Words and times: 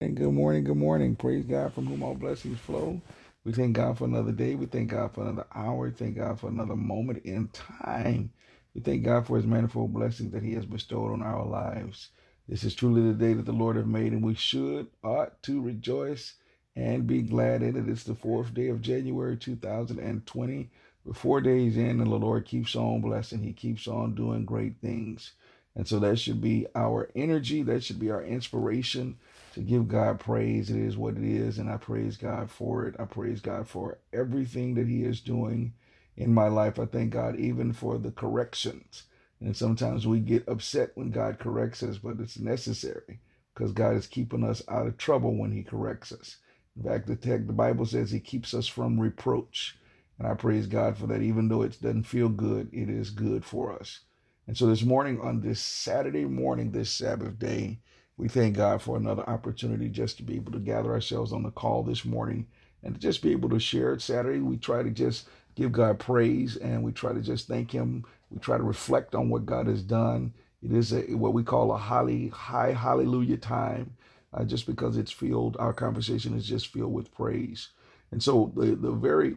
And 0.00 0.16
good 0.16 0.32
morning, 0.32 0.62
good 0.62 0.76
morning. 0.76 1.16
Praise 1.16 1.44
God 1.44 1.74
from 1.74 1.86
whom 1.88 2.04
all 2.04 2.14
blessings 2.14 2.60
flow. 2.60 3.02
We 3.44 3.50
thank 3.50 3.74
God 3.74 3.98
for 3.98 4.04
another 4.04 4.30
day. 4.30 4.54
We 4.54 4.66
thank 4.66 4.90
God 4.92 5.12
for 5.12 5.22
another 5.22 5.48
hour. 5.52 5.90
Thank 5.90 6.18
God 6.18 6.38
for 6.38 6.46
another 6.46 6.76
moment 6.76 7.24
in 7.24 7.48
time. 7.48 8.30
We 8.76 8.80
thank 8.80 9.02
God 9.02 9.26
for 9.26 9.36
his 9.38 9.46
manifold 9.46 9.92
blessings 9.92 10.30
that 10.34 10.44
he 10.44 10.54
has 10.54 10.66
bestowed 10.66 11.10
on 11.10 11.20
our 11.24 11.44
lives. 11.44 12.10
This 12.48 12.62
is 12.62 12.76
truly 12.76 13.02
the 13.02 13.18
day 13.18 13.32
that 13.34 13.46
the 13.46 13.52
Lord 13.52 13.74
has 13.74 13.86
made, 13.86 14.12
and 14.12 14.22
we 14.22 14.36
should, 14.36 14.86
ought 15.02 15.42
to 15.42 15.60
rejoice 15.60 16.34
and 16.76 17.08
be 17.08 17.22
glad 17.22 17.64
in 17.64 17.74
it. 17.74 17.90
It's 17.90 18.04
the 18.04 18.14
fourth 18.14 18.54
day 18.54 18.68
of 18.68 18.80
January 18.80 19.36
2020. 19.36 20.70
We're 21.04 21.12
four 21.12 21.40
days 21.40 21.76
in, 21.76 22.00
and 22.00 22.12
the 22.12 22.16
Lord 22.16 22.44
keeps 22.44 22.76
on 22.76 23.00
blessing. 23.00 23.42
He 23.42 23.52
keeps 23.52 23.88
on 23.88 24.14
doing 24.14 24.44
great 24.44 24.80
things. 24.80 25.32
And 25.74 25.88
so 25.88 25.98
that 25.98 26.20
should 26.20 26.40
be 26.40 26.68
our 26.76 27.10
energy. 27.16 27.64
That 27.64 27.82
should 27.82 27.98
be 27.98 28.12
our 28.12 28.22
inspiration 28.22 29.16
to 29.58 29.64
give 29.64 29.88
God 29.88 30.20
praise. 30.20 30.70
It 30.70 30.78
is 30.78 30.96
what 30.96 31.16
it 31.16 31.24
is, 31.24 31.58
and 31.58 31.68
I 31.68 31.78
praise 31.78 32.16
God 32.16 32.48
for 32.48 32.86
it. 32.86 32.94
I 32.96 33.06
praise 33.06 33.40
God 33.40 33.68
for 33.68 33.98
everything 34.12 34.74
that 34.74 34.86
He 34.86 35.02
is 35.02 35.20
doing 35.20 35.74
in 36.16 36.32
my 36.32 36.46
life. 36.46 36.78
I 36.78 36.86
thank 36.86 37.10
God 37.10 37.34
even 37.40 37.72
for 37.72 37.98
the 37.98 38.12
corrections. 38.12 39.02
And 39.40 39.56
sometimes 39.56 40.06
we 40.06 40.20
get 40.20 40.46
upset 40.46 40.92
when 40.94 41.10
God 41.10 41.40
corrects 41.40 41.82
us, 41.82 41.98
but 41.98 42.20
it's 42.20 42.38
necessary 42.38 43.18
because 43.52 43.72
God 43.72 43.96
is 43.96 44.06
keeping 44.06 44.44
us 44.44 44.62
out 44.68 44.86
of 44.86 44.96
trouble 44.96 45.36
when 45.36 45.50
He 45.50 45.64
corrects 45.64 46.12
us. 46.12 46.36
In 46.76 46.84
fact, 46.84 47.08
the 47.08 47.16
text, 47.16 47.48
the 47.48 47.52
Bible 47.52 47.84
says 47.84 48.12
He 48.12 48.20
keeps 48.20 48.54
us 48.54 48.68
from 48.68 49.00
reproach. 49.00 49.76
And 50.20 50.28
I 50.28 50.34
praise 50.34 50.68
God 50.68 50.96
for 50.96 51.08
that. 51.08 51.22
Even 51.22 51.48
though 51.48 51.62
it 51.62 51.82
doesn't 51.82 52.04
feel 52.04 52.28
good, 52.28 52.70
it 52.72 52.88
is 52.88 53.10
good 53.10 53.44
for 53.44 53.72
us. 53.72 54.02
And 54.46 54.56
so 54.56 54.66
this 54.66 54.84
morning, 54.84 55.20
on 55.20 55.40
this 55.40 55.60
Saturday 55.60 56.26
morning, 56.26 56.70
this 56.70 56.90
Sabbath 56.92 57.40
day, 57.40 57.80
we 58.18 58.28
thank 58.28 58.56
God 58.56 58.82
for 58.82 58.96
another 58.96 59.28
opportunity 59.30 59.88
just 59.88 60.16
to 60.18 60.24
be 60.24 60.34
able 60.34 60.52
to 60.52 60.58
gather 60.58 60.92
ourselves 60.92 61.32
on 61.32 61.44
the 61.44 61.52
call 61.52 61.84
this 61.84 62.04
morning 62.04 62.48
and 62.82 62.94
to 62.94 63.00
just 63.00 63.22
be 63.22 63.30
able 63.30 63.48
to 63.50 63.60
share 63.60 63.94
it 63.94 64.02
Saturday. 64.02 64.40
We 64.40 64.56
try 64.56 64.82
to 64.82 64.90
just 64.90 65.28
give 65.54 65.70
God 65.70 66.00
praise 66.00 66.56
and 66.56 66.82
we 66.82 66.90
try 66.92 67.12
to 67.12 67.20
just 67.20 67.46
thank 67.46 67.70
Him. 67.70 68.04
We 68.30 68.40
try 68.40 68.56
to 68.58 68.64
reflect 68.64 69.14
on 69.14 69.30
what 69.30 69.46
God 69.46 69.68
has 69.68 69.82
done. 69.82 70.34
It 70.62 70.72
is 70.72 70.92
a, 70.92 71.02
what 71.14 71.32
we 71.32 71.44
call 71.44 71.72
a 71.72 71.78
holly, 71.78 72.28
high 72.28 72.72
hallelujah 72.72 73.36
time, 73.36 73.96
uh, 74.34 74.44
just 74.44 74.66
because 74.66 74.96
it's 74.96 75.12
filled, 75.12 75.56
our 75.58 75.72
conversation 75.72 76.36
is 76.36 76.46
just 76.46 76.66
filled 76.66 76.92
with 76.92 77.14
praise. 77.14 77.68
And 78.10 78.20
so 78.20 78.52
the, 78.56 78.74
the 78.74 78.90
very 78.90 79.36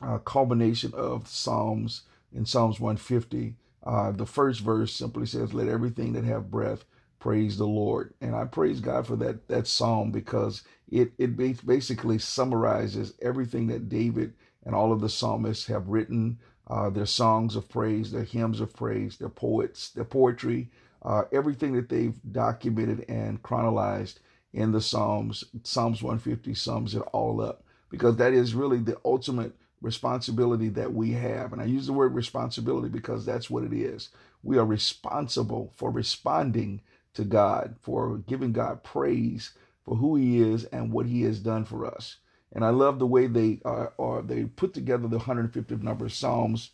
uh, 0.00 0.18
culmination 0.18 0.92
of 0.94 1.26
Psalms 1.28 2.02
in 2.32 2.46
Psalms 2.46 2.78
150, 2.78 3.56
uh, 3.84 4.12
the 4.12 4.26
first 4.26 4.60
verse 4.60 4.92
simply 4.92 5.26
says, 5.26 5.52
Let 5.52 5.68
everything 5.68 6.12
that 6.12 6.24
have 6.24 6.50
breath 6.50 6.84
praise 7.24 7.56
the 7.56 7.66
Lord. 7.66 8.12
And 8.20 8.36
I 8.36 8.44
praise 8.44 8.80
God 8.80 9.06
for 9.06 9.16
that 9.16 9.48
that 9.48 9.66
psalm 9.66 10.10
because 10.10 10.62
it 10.92 11.12
it 11.16 11.38
basically 11.66 12.18
summarizes 12.18 13.14
everything 13.22 13.66
that 13.68 13.88
David 13.88 14.34
and 14.66 14.74
all 14.74 14.92
of 14.92 15.00
the 15.00 15.08
psalmists 15.08 15.66
have 15.68 15.88
written. 15.88 16.38
Uh, 16.68 16.90
their 16.90 17.06
songs 17.06 17.56
of 17.56 17.66
praise, 17.70 18.12
their 18.12 18.24
hymns 18.24 18.60
of 18.60 18.74
praise, 18.74 19.16
their 19.16 19.30
poets, 19.30 19.88
their 19.90 20.04
poetry, 20.04 20.68
uh, 21.02 21.22
everything 21.32 21.72
that 21.74 21.88
they've 21.88 22.16
documented 22.30 23.06
and 23.08 23.42
chronologized 23.42 24.20
in 24.52 24.72
the 24.72 24.80
Psalms. 24.82 25.44
Psalms 25.62 26.02
150 26.02 26.54
sums 26.54 26.94
it 26.94 27.02
all 27.14 27.40
up 27.40 27.64
because 27.90 28.16
that 28.16 28.34
is 28.34 28.54
really 28.54 28.78
the 28.80 28.98
ultimate 29.04 29.54
responsibility 29.80 30.68
that 30.70 30.92
we 30.92 31.12
have. 31.12 31.54
And 31.54 31.62
I 31.62 31.66
use 31.66 31.86
the 31.86 31.94
word 31.94 32.14
responsibility 32.14 32.88
because 32.88 33.24
that's 33.24 33.50
what 33.50 33.64
it 33.64 33.72
is. 33.72 34.10
We 34.42 34.58
are 34.58 34.66
responsible 34.66 35.72
for 35.76 35.90
responding 35.90 36.82
to 37.14 37.24
God, 37.24 37.76
for 37.80 38.18
giving 38.18 38.52
God 38.52 38.82
praise 38.84 39.52
for 39.84 39.96
who 39.96 40.16
He 40.16 40.40
is 40.40 40.64
and 40.66 40.92
what 40.92 41.06
He 41.06 41.22
has 41.22 41.40
done 41.40 41.64
for 41.64 41.86
us. 41.86 42.16
And 42.52 42.64
I 42.64 42.70
love 42.70 42.98
the 42.98 43.06
way 43.06 43.26
they 43.26 43.60
are, 43.64 43.92
are 43.98 44.22
they 44.22 44.44
put 44.44 44.74
together 44.74 45.08
the 45.08 45.18
150th 45.20 45.82
number 45.82 46.06
of 46.06 46.12
Psalms 46.14 46.70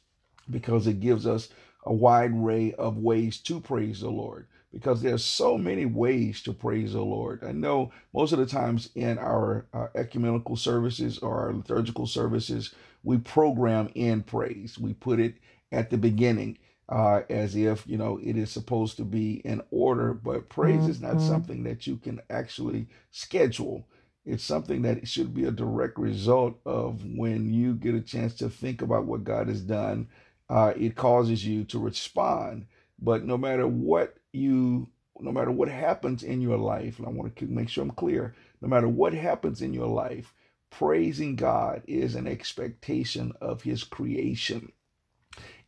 because 0.51 0.87
it 0.87 1.01
gives 1.01 1.27
us 1.27 1.49
a 1.85 1.93
wide 1.93 2.33
array 2.33 2.73
of 2.75 2.99
ways 2.99 3.39
to 3.41 3.61
praise 3.61 4.01
the 4.01 4.11
Lord. 4.11 4.47
Because 4.73 5.03
there's 5.03 5.25
so 5.25 5.59
many 5.59 5.87
ways 5.87 6.43
to 6.43 6.53
praise 6.53 6.93
the 6.93 7.01
Lord. 7.03 7.43
I 7.45 7.53
know 7.53 7.93
most 8.15 8.33
of 8.33 8.39
the 8.39 8.47
times 8.47 8.91
in 8.95 9.19
our 9.19 9.67
uh, 9.75 9.89
ecumenical 9.97 10.57
services 10.57 11.19
or 11.19 11.41
our 11.41 11.55
liturgical 11.55 12.07
services, 12.07 12.75
we 13.03 13.19
program 13.19 13.91
in 13.95 14.23
praise. 14.23 14.79
We 14.79 14.95
put 14.95 15.21
it 15.21 15.37
at 15.73 15.91
the 15.91 15.99
beginning 15.99 16.59
uh, 16.91 17.23
as 17.31 17.57
if 17.57 17.87
you 17.89 17.99
know 17.99 18.21
it 18.25 18.39
is 18.39 18.51
supposed 18.53 18.99
to 18.99 19.05
be 19.05 19.35
in 19.47 19.63
order. 19.73 20.15
But 20.15 20.51
praise 20.51 20.89
is 20.89 21.01
not 21.03 21.21
Mm-hmm. 21.21 21.23
something 21.23 21.65
that 21.65 21.87
you 21.89 21.99
can 21.99 22.21
actually 22.31 22.89
schedule. 23.13 23.89
It's 24.27 24.45
something 24.45 24.83
that 24.85 25.09
should 25.09 25.35
be 25.35 25.45
a 25.47 25.53
direct 25.53 25.99
result 25.99 26.61
of 26.67 27.05
when 27.07 27.53
you 27.55 27.75
get 27.75 27.97
a 27.97 28.03
chance 28.03 28.35
to 28.37 28.51
think 28.51 28.83
about 28.83 29.07
what 29.07 29.25
God 29.25 29.49
has 29.49 29.63
done. 29.63 30.09
Uh, 30.51 30.75
it 30.79 30.97
causes 30.97 31.47
you 31.47 31.65
to 31.67 31.81
respond. 31.81 32.67
But 33.01 33.25
no 33.27 33.39
matter 33.39 33.69
what 33.69 34.17
you, 34.33 34.89
no 35.21 35.33
matter 35.33 35.53
what 35.53 35.69
happens 35.71 36.23
in 36.25 36.43
your 36.43 36.59
life, 36.59 36.99
and 36.99 37.09
I 37.09 37.11
want 37.13 37.37
to 37.37 37.47
make 37.47 37.71
sure 37.71 37.85
I'm 37.85 37.93
clear. 37.93 38.35
No 38.63 38.69
matter 38.69 38.89
what 38.89 39.15
happens 39.15 39.63
in 39.63 39.75
your 39.75 39.89
life, 39.89 40.35
praising 40.71 41.37
God 41.37 41.83
is 41.89 42.17
an 42.17 42.29
expectation 42.29 43.33
of 43.43 43.63
His 43.63 43.85
creation 43.85 44.73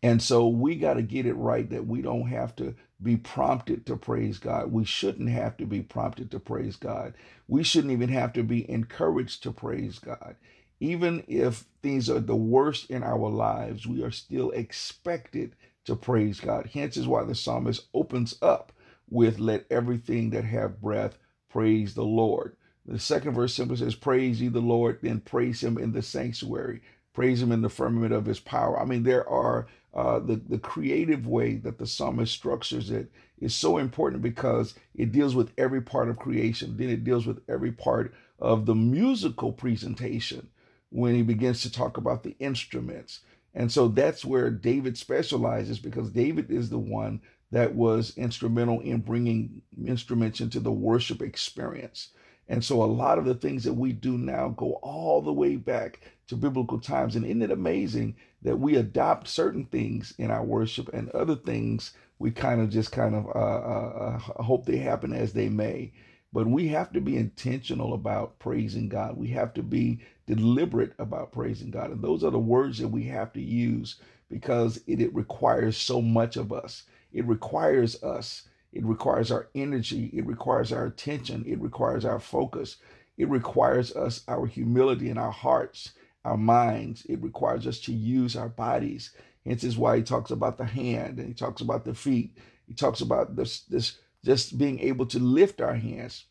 and 0.02 0.22
so 0.22 0.48
we 0.48 0.76
got 0.76 0.94
to 0.94 1.02
get 1.02 1.26
it 1.26 1.34
right 1.34 1.70
that 1.70 1.86
we 1.86 2.02
don't 2.02 2.28
have 2.28 2.56
to 2.58 2.74
be 3.02 3.18
prompted 3.18 3.86
to 3.86 3.96
praise 3.98 4.38
God. 4.38 4.72
We 4.72 4.86
shouldn't 4.86 5.30
have 5.30 5.58
to 5.58 5.66
be 5.66 5.82
prompted 5.82 6.32
to 6.32 6.40
praise 6.40 6.76
God. 6.76 7.14
We 7.48 7.64
shouldn't 7.64 7.92
even 7.92 8.10
have 8.10 8.32
to 8.34 8.44
be 8.44 8.70
encouraged 8.70 9.44
to 9.44 9.52
praise 9.52 10.00
God. 10.00 10.36
Even 10.80 11.24
if 11.28 11.66
things 11.82 12.10
are 12.10 12.20
the 12.20 12.36
worst 12.36 12.90
in 12.90 13.04
our 13.04 13.30
lives, 13.30 13.86
we 13.86 14.02
are 14.04 14.12
still 14.12 14.52
expected 14.52 15.56
to 15.86 15.96
praise 15.96 16.40
God. 16.40 16.70
Hence 16.74 16.96
is 16.96 17.08
why 17.08 17.24
the 17.24 17.36
psalmist 17.36 17.88
opens 17.94 18.36
up 18.42 18.72
with 19.10 19.40
let 19.40 19.66
everything 19.70 20.30
that 20.30 20.46
have 20.46 20.82
breath 20.82 21.18
praise 21.50 21.94
the 21.94 22.04
Lord. 22.06 22.56
The 22.86 23.00
second 23.00 23.34
verse 23.34 23.54
simply 23.54 23.76
says, 23.78 23.96
Praise 23.96 24.42
ye 24.42 24.48
the 24.48 24.60
Lord, 24.60 25.00
then 25.02 25.20
praise 25.20 25.62
him 25.62 25.78
in 25.78 25.92
the 25.92 26.02
sanctuary, 26.02 26.82
praise 27.14 27.42
him 27.42 27.52
in 27.52 27.62
the 27.62 27.70
firmament 27.70 28.14
of 28.14 28.26
his 28.26 28.40
power. 28.40 28.80
I 28.80 28.86
mean, 28.86 29.04
there 29.04 29.28
are 29.28 29.68
uh, 29.94 30.18
the, 30.20 30.36
the 30.36 30.58
creative 30.58 31.26
way 31.26 31.56
that 31.56 31.78
the 31.78 31.86
psalmist 31.86 32.32
structures 32.32 32.90
it 32.90 33.10
is 33.40 33.54
so 33.54 33.78
important 33.78 34.22
because 34.22 34.74
it 34.94 35.12
deals 35.12 35.34
with 35.34 35.52
every 35.58 35.82
part 35.82 36.08
of 36.08 36.18
creation. 36.18 36.76
Then 36.76 36.88
it 36.88 37.04
deals 37.04 37.26
with 37.26 37.40
every 37.48 37.72
part 37.72 38.14
of 38.38 38.66
the 38.66 38.74
musical 38.74 39.52
presentation 39.52 40.48
when 40.90 41.14
he 41.14 41.22
begins 41.22 41.62
to 41.62 41.72
talk 41.72 41.96
about 41.96 42.22
the 42.22 42.36
instruments. 42.38 43.20
And 43.54 43.70
so 43.70 43.88
that's 43.88 44.24
where 44.24 44.50
David 44.50 44.96
specializes 44.96 45.78
because 45.78 46.10
David 46.10 46.50
is 46.50 46.70
the 46.70 46.78
one 46.78 47.20
that 47.50 47.74
was 47.74 48.16
instrumental 48.16 48.80
in 48.80 49.00
bringing 49.00 49.60
instruments 49.86 50.40
into 50.40 50.58
the 50.58 50.72
worship 50.72 51.20
experience. 51.20 52.08
And 52.52 52.64
so 52.64 52.84
a 52.84 52.86
lot 52.86 53.18
of 53.18 53.26
the 53.26 53.34
things 53.34 53.64
that 53.64 53.74
we 53.74 53.92
do 53.92 54.18
now 54.18 54.50
go 54.50 54.74
all 54.84 55.22
the 55.22 55.34
way 55.34 55.56
back 55.56 56.00
to 56.28 56.36
biblical 56.36 56.80
times. 56.80 57.16
And 57.16 57.26
isn't 57.26 57.42
it 57.42 57.52
amazing 57.52 58.16
that 58.44 58.60
we 58.60 58.76
adopt 58.76 59.28
certain 59.28 59.66
things 59.66 60.14
in 60.18 60.30
our 60.30 60.44
worship 60.44 60.90
and 60.94 61.10
other 61.10 61.36
things 61.36 61.92
we 62.20 62.32
kind 62.32 62.62
of 62.62 62.70
just 62.70 62.92
kind 62.92 63.16
of 63.16 63.26
uh, 63.26 63.30
uh, 63.38 64.20
uh, 64.38 64.44
hope 64.44 64.66
they 64.66 64.78
happen 64.78 65.14
as 65.14 65.34
they 65.34 65.50
may. 65.50 65.92
But 66.32 66.48
we 66.48 66.68
have 66.70 66.92
to 66.94 67.02
be 67.02 67.18
intentional 67.18 67.94
about 67.94 68.40
praising 68.40 68.90
God. 68.90 69.18
We 69.18 69.28
have 69.30 69.54
to 69.54 69.64
be 69.64 70.00
deliberate 70.26 70.94
about 71.00 71.32
praising 71.32 71.72
God. 71.72 71.92
And 71.92 72.02
those 72.02 72.24
are 72.24 72.32
the 72.32 72.40
words 72.40 72.80
that 72.80 72.88
we 72.88 73.04
have 73.04 73.32
to 73.34 73.42
use 73.42 73.96
because 74.30 74.78
it, 74.88 75.00
it 75.00 75.14
requires 75.14 75.78
so 75.78 76.02
much 76.02 76.36
of 76.38 76.52
us. 76.52 76.84
It 77.12 77.26
requires 77.26 78.02
us. 78.04 78.44
It 78.72 78.84
requires 78.84 79.30
our 79.30 79.48
energy. 79.54 80.10
It 80.14 80.26
requires 80.26 80.72
our 80.72 80.86
attention. 80.86 81.44
It 81.46 81.60
requires 81.60 82.04
our 82.04 82.20
focus. 82.20 82.76
It 83.18 83.28
requires 83.28 83.94
us 83.94 84.22
our 84.28 84.46
humility 84.46 85.10
in 85.10 85.18
our 85.18 85.32
hearts, 85.32 85.92
our 86.24 86.36
minds. 86.36 87.04
It 87.06 87.22
requires 87.22 87.66
us 87.66 87.80
to 87.80 87.92
use 87.92 88.36
our 88.36 88.48
bodies. 88.48 89.10
Hence 89.44 89.64
is 89.64 89.76
why 89.76 89.96
he 89.98 90.02
talks 90.02 90.30
about 90.30 90.58
the 90.58 90.64
hand 90.64 91.18
and 91.18 91.28
he 91.28 91.34
talks 91.34 91.60
about 91.60 91.84
the 91.84 91.94
feet. 91.94 92.36
He 92.66 92.74
talks 92.74 93.00
about 93.00 93.36
this 93.36 93.60
this 93.62 93.98
just 94.24 94.56
being 94.58 94.78
able 94.80 95.06
to 95.06 95.18
lift 95.18 95.60
our 95.60 95.74
hands. 95.74 96.24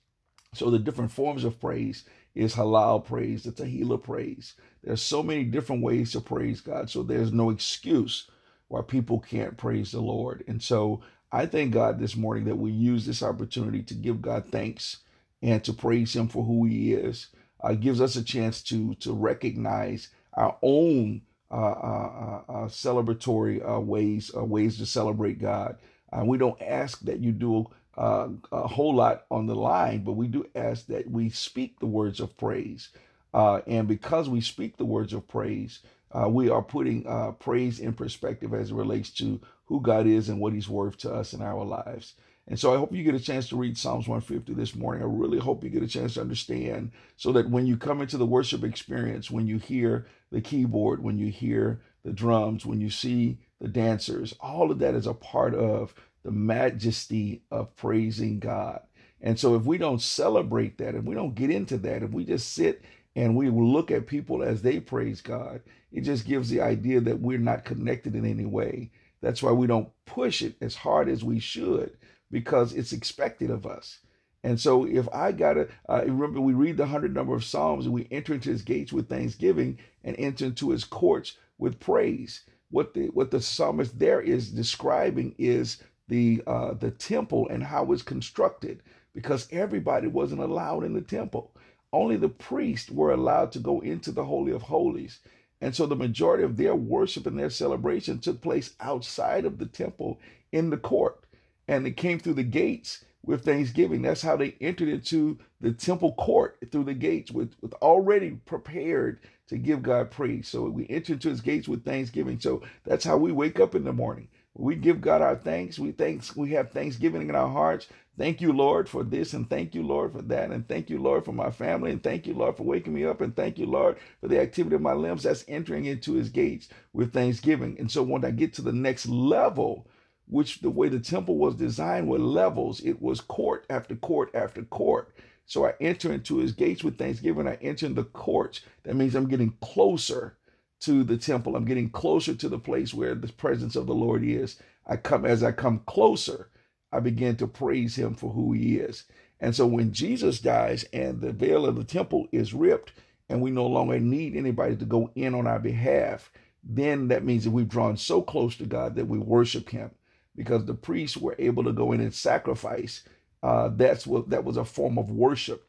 So 0.54 0.70
the 0.70 0.80
different 0.80 1.12
forms 1.12 1.44
of 1.44 1.60
praise 1.60 2.06
is 2.36 2.56
halal 2.56 3.06
praise, 3.06 3.44
the 3.44 3.52
tahila 3.52 4.02
praise. 4.02 4.56
There's 4.84 5.02
so 5.02 5.22
many 5.24 5.44
different 5.44 5.84
ways 5.84 6.14
to 6.14 6.22
praise 6.22 6.62
God. 6.62 6.90
So 6.90 7.04
there's 7.04 7.34
no 7.34 7.50
excuse 7.50 8.30
why 8.70 8.82
people 8.82 9.20
can't 9.20 9.58
praise 9.58 9.92
the 9.92 10.02
Lord. 10.02 10.44
And 10.48 10.62
so 10.64 11.02
I 11.32 11.46
thank 11.48 11.74
God 11.74 12.00
this 12.00 12.18
morning 12.18 12.46
that 12.46 12.58
we 12.58 12.72
use 12.72 13.06
this 13.06 13.24
opportunity 13.24 13.84
to 13.84 13.96
give 13.96 14.22
God 14.22 14.46
thanks 14.52 15.00
and 15.44 15.64
to 15.66 15.74
praise 15.74 16.16
Him 16.16 16.30
for 16.30 16.46
who 16.46 16.66
He 16.66 16.94
is. 16.94 17.28
Uh, 17.62 17.74
gives 17.76 18.02
us 18.02 18.16
a 18.16 18.24
chance 18.24 18.64
to 18.64 18.96
to 18.96 19.14
recognize 19.14 20.10
our 20.36 20.58
own 20.64 21.22
uh, 21.52 21.56
uh, 21.56 22.42
uh, 22.50 22.52
uh, 22.54 22.68
celebratory 22.70 23.68
uh, 23.70 23.80
ways 23.82 24.32
uh, 24.36 24.46
ways 24.46 24.78
to 24.80 24.88
celebrate 24.88 25.40
God. 25.40 25.78
We 26.26 26.40
don't 26.40 26.62
ask 26.62 27.02
that 27.02 27.20
you 27.20 27.34
do 27.34 27.68
a 27.98 28.68
whole 28.68 28.96
lot 28.96 29.26
on 29.32 29.48
the 29.48 29.56
line, 29.56 30.04
but 30.06 30.14
we 30.14 30.28
do 30.28 30.48
ask 30.56 30.88
that 30.88 31.12
we 31.12 31.30
speak 31.30 31.80
the 31.80 31.88
words 31.88 32.20
of 32.22 32.38
praise. 32.38 32.90
Uh, 33.34 33.62
and 33.68 33.88
because 33.88 34.30
we 34.30 34.42
speak 34.42 34.78
the 34.78 34.86
words 34.86 35.14
of 35.14 35.28
praise, 35.28 35.82
uh, 36.14 36.30
we 36.30 36.50
are 36.50 36.62
putting 36.62 37.08
uh, 37.08 37.32
praise 37.32 37.80
in 37.80 37.94
perspective 37.94 38.54
as 38.54 38.72
it 38.72 38.76
relates 38.76 39.10
to 39.12 39.42
who 39.66 39.82
God 39.82 40.08
is 40.08 40.30
and 40.30 40.40
what 40.40 40.54
He's 40.54 40.70
worth 40.70 40.98
to 41.00 41.14
us 41.14 41.34
in 41.34 41.42
our 41.42 41.64
lives. 41.64 42.16
And 42.48 42.60
so 42.60 42.74
I 42.74 42.78
hope 42.78 42.94
you 42.94 43.04
get 43.04 43.16
a 43.16 43.20
chance 43.20 43.48
to 43.50 43.56
read 43.56 43.78
Psalms 43.78 44.08
150 44.08 44.54
this 44.54 44.76
morning. 44.76 45.04
I 45.04 45.06
really 45.06 45.40
hope 45.40 45.64
you 45.64 45.70
get 45.70 45.84
a 45.84 45.88
chance 45.88 46.16
to 46.16 46.22
understand 46.22 46.92
so 47.16 47.32
that 47.34 47.50
when 47.50 47.66
you 47.68 47.78
come 47.78 48.02
into 48.02 48.18
the 48.18 48.26
worship 48.26 48.64
experience, 48.64 49.32
when 49.32 49.48
you 49.48 49.58
hear 49.58 50.08
the 50.32 50.42
keyboard, 50.42 51.04
when 51.04 51.18
you 51.18 51.28
hear 51.28 51.82
the 52.04 52.12
drums, 52.12 52.66
when 52.66 52.82
you 52.82 52.90
see 52.90 53.38
the 53.62 53.68
dancers, 53.68 54.34
all 54.40 54.72
of 54.72 54.80
that 54.80 54.96
is 54.96 55.08
a 55.08 55.14
part 55.14 55.54
of 55.54 55.94
the 56.24 56.32
majesty 56.32 57.44
of 57.52 57.76
praising 57.76 58.40
God. 58.40 58.82
And 59.22 59.40
so 59.40 59.56
if 59.56 59.64
we 59.64 59.78
don't 59.78 60.02
celebrate 60.02 60.78
that, 60.80 60.96
if 60.96 61.04
we 61.04 61.16
don't 61.16 61.36
get 61.36 61.52
into 61.52 61.78
that, 61.80 62.04
if 62.04 62.12
we 62.12 62.26
just 62.26 62.54
sit 62.54 62.82
and 63.16 63.36
we 63.36 63.50
look 63.50 63.92
at 63.92 64.08
people 64.08 64.44
as 64.44 64.62
they 64.62 64.80
praise 64.80 65.22
God, 65.22 65.62
it 65.92 66.02
just 66.02 66.26
gives 66.26 66.50
the 66.50 66.62
idea 66.62 67.02
that 67.02 67.20
we're 67.20 67.38
not 67.38 67.66
connected 67.66 68.16
in 68.16 68.26
any 68.26 68.46
way. 68.46 68.92
That's 69.22 69.44
why 69.44 69.52
we 69.52 69.68
don't 69.68 69.90
push 70.06 70.42
it 70.42 70.56
as 70.62 70.76
hard 70.76 71.10
as 71.10 71.24
we 71.24 71.40
should 71.40 71.98
because 72.32 72.74
it's 72.74 72.94
expected 72.94 73.50
of 73.50 73.66
us. 73.66 74.00
And 74.44 74.60
so 74.60 74.86
if 74.86 75.08
I 75.14 75.32
gotta 75.34 75.68
uh, 75.88 76.04
remember, 76.06 76.42
we 76.42 76.54
read 76.54 76.78
the 76.78 76.88
hundred 76.88 77.14
number 77.14 77.36
of 77.36 77.44
Psalms 77.44 77.86
and 77.86 77.94
we 77.94 78.08
enter 78.10 78.34
into 78.34 78.50
His 78.50 78.64
gates 78.64 78.92
with 78.92 79.10
thanksgiving 79.10 79.78
and 80.04 80.16
enter 80.18 80.46
into 80.46 80.72
His 80.72 80.84
courts 80.84 81.38
with 81.60 81.80
praise. 81.80 82.42
What 82.72 82.94
the 82.94 83.08
what 83.08 83.32
the 83.32 83.42
psalmist 83.42 84.00
there 84.00 84.22
is 84.22 84.50
describing 84.52 85.36
is 85.38 85.84
the 86.08 86.42
uh, 86.48 86.74
the 86.74 86.92
temple 86.92 87.48
and 87.50 87.64
how 87.64 87.92
it's 87.92 88.02
constructed, 88.02 88.82
because 89.14 89.48
everybody 89.52 90.08
wasn't 90.08 90.42
allowed 90.42 90.84
in 90.86 90.94
the 90.94 91.02
temple. 91.02 91.54
Only 91.94 92.18
the 92.18 92.30
priests 92.30 92.90
were 92.90 93.12
allowed 93.12 93.52
to 93.54 93.60
go 93.60 93.82
into 93.82 94.12
the 94.12 94.26
holy 94.26 94.52
of 94.52 94.64
holies. 94.64 95.20
And 95.60 95.76
so 95.76 95.86
the 95.86 95.96
majority 95.96 96.44
of 96.44 96.58
their 96.58 96.76
worship 96.76 97.28
and 97.28 97.38
their 97.38 97.50
celebration 97.50 98.20
took 98.20 98.42
place 98.42 98.74
outside 98.80 99.46
of 99.46 99.58
the 99.58 99.66
temple 99.66 100.20
in 100.52 100.70
the 100.70 100.78
court. 100.78 101.24
And 101.68 101.86
they 101.86 101.92
came 101.92 102.20
through 102.20 102.36
the 102.36 102.44
gates 102.44 103.06
with 103.24 103.46
thanksgiving. 103.46 104.02
That's 104.02 104.22
how 104.24 104.36
they 104.36 104.56
entered 104.60 104.90
into 104.90 105.38
the 105.60 105.72
temple 105.72 106.14
court 106.14 106.58
through 106.72 106.86
the 106.86 106.94
gates 106.94 107.32
with, 107.32 107.54
with 107.62 107.74
already 107.76 108.32
prepared 108.32 109.20
to 109.50 109.58
give 109.58 109.84
God 109.84 110.10
praise. 110.10 110.48
So 110.48 110.64
we 110.64 110.88
enter 110.90 111.14
into 111.14 111.30
his 111.30 111.42
gates 111.42 111.68
with 111.68 111.86
thanksgiving. 111.86 112.40
So 112.40 112.64
that's 112.84 113.06
how 113.06 113.18
we 113.18 113.32
wake 113.32 113.60
up 113.60 113.76
in 113.76 113.84
the 113.84 113.94
morning. 113.94 114.28
We 114.54 114.76
give 114.76 115.02
God 115.02 115.22
our 115.22 115.36
thanks. 115.36 115.80
We 115.80 115.92
thanks 115.92 116.36
we 116.36 116.52
have 116.52 116.72
thanksgiving 116.72 117.30
in 117.30 117.36
our 117.36 117.50
hearts. 117.50 117.88
Thank 118.18 118.42
you, 118.42 118.52
Lord, 118.52 118.90
for 118.90 119.04
this, 119.04 119.34
and 119.34 119.50
thank 119.50 119.74
you, 119.74 119.84
Lord, 119.84 120.12
for 120.12 120.22
that, 120.24 120.52
and 120.52 120.68
thank 120.68 120.90
you, 120.90 121.02
Lord, 121.02 121.24
for 121.24 121.32
my 121.32 121.50
family, 121.50 121.92
and 121.92 122.04
thank 122.04 122.28
you, 122.28 122.34
Lord, 122.34 122.58
for 122.58 122.64
waking 122.64 122.94
me 122.94 123.06
up, 123.06 123.22
and 123.22 123.36
thank 123.36 123.58
you, 123.58 123.66
Lord, 123.66 123.98
for 124.20 124.28
the 124.28 124.40
activity 124.40 124.76
of 124.76 124.82
my 124.82 124.94
limbs. 124.94 125.24
That's 125.24 125.46
entering 125.48 125.86
into 125.86 126.14
his 126.14 126.30
gates 126.30 126.68
with 126.94 127.14
thanksgiving. 127.14 127.78
And 127.80 127.90
so 127.90 128.04
when 128.04 128.26
I 128.26 128.32
get 128.32 128.54
to 128.56 128.62
the 128.62 128.74
next 128.74 129.08
level, 129.08 129.88
which 130.28 130.60
the 130.60 130.70
way 130.70 130.90
the 130.90 131.00
temple 131.00 131.38
was 131.38 131.56
designed 131.56 132.10
were 132.10 132.20
levels, 132.20 132.82
it 132.82 133.02
was 133.02 133.22
court 133.22 133.66
after 133.70 133.96
court 133.96 134.30
after 134.36 134.64
court. 134.64 135.16
So 135.46 135.66
I 135.66 135.74
enter 135.82 136.14
into 136.14 136.38
his 136.38 136.52
gates 136.52 136.84
with 136.84 136.98
thanksgiving. 136.98 137.48
I 137.48 137.56
enter 137.56 137.86
in 137.86 137.96
the 137.96 138.04
courts. 138.04 138.62
That 138.84 138.96
means 138.96 139.16
I'm 139.16 139.28
getting 139.28 139.56
closer 139.62 140.38
to 140.82 141.04
the 141.04 141.18
temple. 141.18 141.56
I'm 141.56 141.66
getting 141.66 141.90
closer 141.90 142.36
to 142.36 142.50
the 142.50 142.60
place 142.60 142.94
where 142.94 143.16
the 143.16 143.32
presence 143.34 143.76
of 143.76 143.88
the 143.88 143.96
Lord 143.96 144.24
is. 144.24 144.58
I 144.86 144.98
come 144.98 145.26
as 145.26 145.44
I 145.44 145.52
come 145.52 145.82
closer, 145.86 146.50
I 146.92 147.00
begin 147.00 147.38
to 147.38 147.48
praise 147.48 147.96
him 147.96 148.16
for 148.16 148.32
who 148.32 148.54
he 148.54 148.78
is. 148.78 149.06
And 149.40 149.56
so 149.56 149.66
when 149.66 149.94
Jesus 149.94 150.40
dies 150.40 150.86
and 150.94 151.22
the 151.22 151.32
veil 151.32 151.66
of 151.66 151.76
the 151.76 151.84
temple 151.84 152.28
is 152.32 152.54
ripped 152.54 152.94
and 153.30 153.42
we 153.42 153.52
no 153.52 153.66
longer 153.66 154.00
need 154.00 154.36
anybody 154.36 154.76
to 154.76 154.86
go 154.86 155.12
in 155.16 155.34
on 155.34 155.48
our 155.48 155.60
behalf, 155.60 156.32
then 156.64 157.08
that 157.08 157.24
means 157.24 157.44
that 157.46 157.52
we've 157.52 157.68
drawn 157.68 157.98
so 157.98 158.22
close 158.22 158.56
to 158.58 158.66
God 158.66 158.96
that 158.96 159.08
we 159.08 159.18
worship 159.18 159.70
him 159.70 159.92
because 160.36 160.66
the 160.66 160.74
priests 160.74 161.18
were 161.18 161.36
able 161.40 161.64
to 161.64 161.72
go 161.74 161.92
in 161.92 162.02
and 162.02 162.14
sacrifice. 162.14 163.04
Uh, 163.42 163.70
that's 163.70 164.06
what 164.06 164.30
that 164.30 164.44
was 164.44 164.58
a 164.58 164.66
form 164.66 164.98
of 165.00 165.10
worship. 165.10 165.68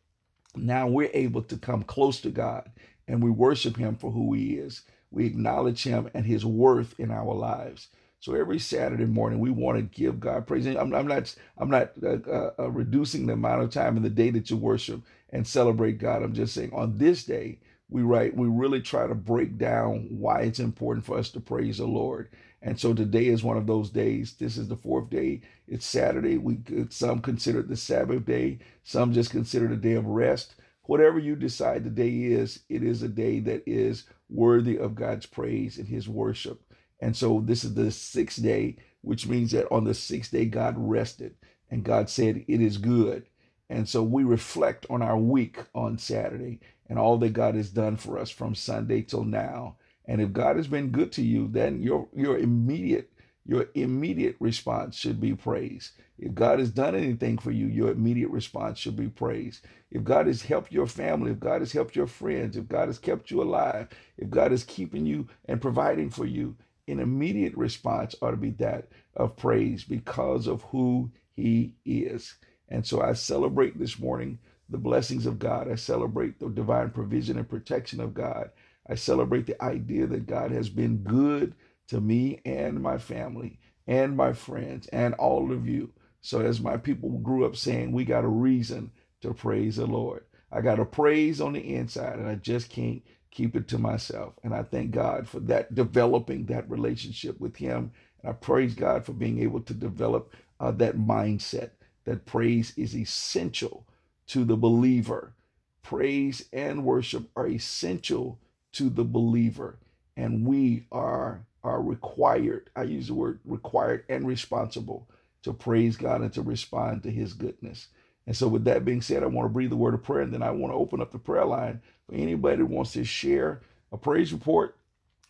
Now 0.55 0.87
we're 0.89 1.11
able 1.15 1.43
to 1.45 1.57
come 1.57 1.83
close 1.83 2.21
to 2.23 2.31
God 2.31 2.71
and 3.09 3.23
we 3.23 3.31
worship 3.31 3.77
him 3.77 3.97
for 3.97 4.11
who 4.11 4.35
he 4.35 4.55
is 4.55 4.83
we 5.13 5.27
acknowledge 5.27 5.85
him 5.85 6.11
and 6.15 6.27
his 6.27 6.45
worth 6.45 6.99
in 6.99 7.13
our 7.13 7.35
lives. 7.35 7.89
So 8.21 8.35
every 8.35 8.61
Saturday 8.61 9.05
morning, 9.07 9.41
we 9.41 9.51
want 9.51 9.79
to 9.79 10.01
give 10.01 10.21
God 10.21 10.47
praise. 10.47 10.67
I'm, 10.67 10.95
I'm 10.95 11.09
not, 11.09 11.35
I'm 11.59 11.71
not 11.71 11.93
uh, 12.03 12.19
uh, 12.29 12.51
uh, 12.59 12.71
reducing 12.71 13.27
the 13.27 13.35
amount 13.35 13.63
of 13.63 13.71
time 13.71 13.97
in 13.97 14.05
the 14.05 14.11
day 14.11 14.31
that 14.31 14.51
you 14.51 14.57
worship 14.57 15.03
and 15.31 15.47
celebrate 15.47 15.99
God. 15.99 16.23
I'm 16.23 16.35
just 16.35 16.55
saying 16.55 16.73
on 16.73 16.99
this 16.99 17.25
day, 17.25 17.59
we 17.91 18.03
write, 18.03 18.37
we 18.37 18.49
really 18.49 18.81
try 18.81 19.07
to 19.07 19.15
break 19.15 19.59
down 19.59 20.07
why 20.11 20.43
it's 20.43 20.61
important 20.61 21.05
for 21.05 21.19
us 21.19 21.31
to 21.31 21.41
praise 21.41 21.79
the 21.79 21.87
Lord. 21.87 22.31
And 22.63 22.79
so 22.79 22.95
today 22.95 23.27
is 23.27 23.43
one 23.43 23.57
of 23.57 23.67
those 23.67 23.91
days. 23.91 24.35
This 24.35 24.57
is 24.57 24.69
the 24.69 24.77
fourth 24.77 25.11
day. 25.11 25.43
It's 25.67 25.85
Saturday. 25.85 26.39
We 26.39 26.59
some 26.91 27.21
consider 27.21 27.61
it 27.61 27.69
the 27.69 27.77
Sabbath 27.77 28.25
day. 28.25 28.61
Some 28.85 29.13
just 29.13 29.31
consider 29.33 29.67
it 29.67 29.73
a 29.73 29.77
day 29.77 29.95
of 29.95 30.07
rest. 30.07 30.55
Whatever 30.85 31.19
you 31.19 31.37
decide 31.37 31.85
the 31.85 31.91
day 31.91 32.11
is, 32.11 32.61
it 32.69 32.83
is 32.83 33.03
a 33.03 33.09
day 33.09 33.41
that 33.41 33.63
is 33.67 34.05
worthy 34.29 34.79
of 34.79 34.95
God's 34.95 35.27
praise 35.27 35.79
and 35.79 35.89
his 35.89 36.09
worship. 36.09 36.63
And 37.01 37.17
so 37.17 37.43
this 37.45 37.65
is 37.65 37.75
the 37.75 37.91
sixth 37.91 38.43
day, 38.43 38.77
which 39.03 39.27
means 39.27 39.53
that 39.53 39.71
on 39.73 39.85
the 39.85 39.95
sixth 39.95 40.33
day, 40.33 40.47
God 40.47 40.75
rested 40.79 41.35
and 41.71 41.85
God 41.85 42.11
said, 42.11 42.45
It 42.49 42.61
is 42.61 42.79
good. 42.79 43.27
And 43.71 43.89
so 43.89 44.03
we 44.03 44.25
reflect 44.25 44.87
on 44.91 45.03
our 45.03 45.17
week 45.19 45.59
on 45.75 45.99
Saturday 45.99 46.61
and 46.89 46.99
all 46.99 47.19
that 47.19 47.33
God 47.33 47.55
has 47.55 47.71
done 47.71 47.97
for 47.97 48.19
us 48.19 48.31
from 48.31 48.55
Sunday 48.55 49.03
till 49.03 49.25
now. 49.25 49.77
And 50.07 50.21
if 50.21 50.33
God 50.33 50.57
has 50.57 50.67
been 50.67 50.91
good 50.91 51.13
to 51.13 51.23
you, 51.23 51.49
then 51.49 51.83
your 51.83 52.09
your 52.15 52.39
immediate 52.39 53.12
your 53.47 53.67
immediate 53.75 54.37
response 54.41 54.97
should 54.97 55.21
be 55.21 55.35
praise. 55.35 55.93
If 56.19 56.35
God 56.35 56.61
has 56.61 56.71
done 56.71 56.95
anything 56.95 57.39
for 57.39 57.51
you, 57.51 57.67
your 57.67 57.91
immediate 57.91 58.31
response 58.31 58.79
should 58.79 58.97
be 58.97 59.09
praise. 59.09 59.63
If 59.91 60.05
God 60.05 60.29
has 60.29 60.43
helped 60.43 60.73
your 60.73 60.87
family, 60.87 61.33
if 61.33 61.41
God 61.41 61.61
has 61.63 61.73
helped 61.73 61.97
your 61.97 62.07
friends, 62.07 62.57
if 62.57 62.69
God 62.69 62.89
has 62.89 62.99
kept 63.01 63.31
you 63.31 63.43
alive, 63.43 63.89
if 64.19 64.31
God 64.31 64.53
is 64.53 64.65
keeping 64.65 65.07
you 65.07 65.29
and 65.47 65.61
providing 65.63 66.11
for 66.11 66.27
you, 66.27 66.57
an 66.89 67.01
immediate 67.01 67.57
response 67.57 68.15
ought 68.23 68.33
to 68.33 68.39
be 68.39 68.51
that 68.53 68.89
of 69.17 69.37
praise 69.37 69.85
because 69.85 70.47
of 70.47 70.63
who 70.65 71.11
He 71.37 71.75
is. 71.85 72.37
And 72.69 72.87
so 72.87 73.03
I 73.03 73.15
celebrate 73.15 73.79
this 73.79 73.99
morning 73.99 74.39
the 74.71 74.79
blessings 74.79 75.27
of 75.27 75.39
God. 75.41 75.71
I 75.71 75.77
celebrate 75.77 76.41
the 76.41 76.49
divine 76.51 76.91
provision 76.91 77.39
and 77.39 77.49
protection 77.49 78.01
of 78.01 78.15
God. 78.15 78.51
I 78.89 78.97
celebrate 78.97 79.47
the 79.47 79.63
idea 79.63 80.07
that 80.09 80.27
God 80.27 80.53
has 80.53 80.69
been 80.69 80.99
good 80.99 81.55
to 81.93 82.01
me 82.01 82.41
and 82.47 82.83
my 82.83 82.99
family 82.99 83.61
and 83.87 84.17
my 84.17 84.33
friends 84.33 84.89
and 84.89 85.15
all 85.17 85.53
of 85.53 85.69
you. 85.69 85.93
So, 86.23 86.41
as 86.41 86.61
my 86.61 86.79
people 86.79 87.11
grew 87.19 87.47
up 87.47 87.57
saying, 87.57 87.93
we 87.93 88.07
got 88.07 88.25
a 88.25 88.29
reason 88.29 88.93
to 89.23 89.35
praise 89.35 89.77
the 89.77 89.87
Lord. 89.87 90.25
I 90.51 90.63
got 90.63 90.81
a 90.81 90.87
praise 90.87 91.41
on 91.41 91.55
the 91.55 91.75
inside, 91.77 92.19
and 92.19 92.29
I 92.29 92.37
just 92.37 92.71
can't 92.71 93.03
keep 93.31 93.57
it 93.57 93.69
to 93.69 93.79
myself. 93.79 94.35
And 94.43 94.55
I 94.55 94.65
thank 94.65 94.93
God 94.93 95.29
for 95.29 95.41
that, 95.43 95.75
developing 95.75 96.47
that 96.47 96.71
relationship 96.71 97.39
with 97.41 97.57
Him. 97.57 97.93
And 98.23 98.31
I 98.31 98.33
praise 98.33 98.75
God 98.75 99.05
for 99.05 99.13
being 99.13 99.43
able 99.43 99.61
to 99.63 99.75
develop 99.75 100.35
uh, 100.61 100.71
that 100.73 100.97
mindset 100.97 101.73
that 102.05 102.27
praise 102.27 102.73
is 102.79 102.97
essential 102.97 103.87
to 104.29 104.45
the 104.45 104.57
believer. 104.57 105.35
Praise 105.83 106.47
and 106.55 106.85
worship 106.85 107.29
are 107.37 107.49
essential 107.49 108.41
to 108.73 108.89
the 108.89 109.05
believer, 109.05 109.79
and 110.17 110.47
we 110.47 110.87
are 110.91 111.45
are 111.65 111.83
required. 111.83 112.71
I 112.77 112.85
use 112.85 113.09
the 113.09 113.15
word 113.15 113.41
required 113.45 114.05
and 114.09 114.27
responsible 114.27 115.09
to 115.43 115.53
praise 115.53 115.97
God 115.97 116.23
and 116.23 116.33
to 116.35 116.43
respond 116.43 117.03
to 117.05 117.11
his 117.11 117.35
goodness. 117.35 117.89
And 118.27 118.37
so, 118.37 118.49
with 118.49 118.65
that 118.65 118.85
being 118.85 119.03
said, 119.03 119.23
I 119.23 119.27
want 119.27 119.47
to 119.47 119.53
breathe 119.53 119.71
the 119.71 119.77
word 119.77 119.95
of 119.95 120.03
prayer, 120.03 120.23
and 120.23 120.33
then 120.35 120.43
I 120.43 120.51
want 120.53 120.73
to 120.73 120.79
open 120.79 121.01
up 121.03 121.13
the 121.13 121.19
prayer 121.19 121.45
line 121.47 121.83
for 122.09 122.15
anybody 122.17 122.59
who 122.59 122.67
wants 122.67 122.93
to 122.95 123.05
share 123.05 123.63
a 123.93 123.99
praise 123.99 124.33
report 124.33 124.77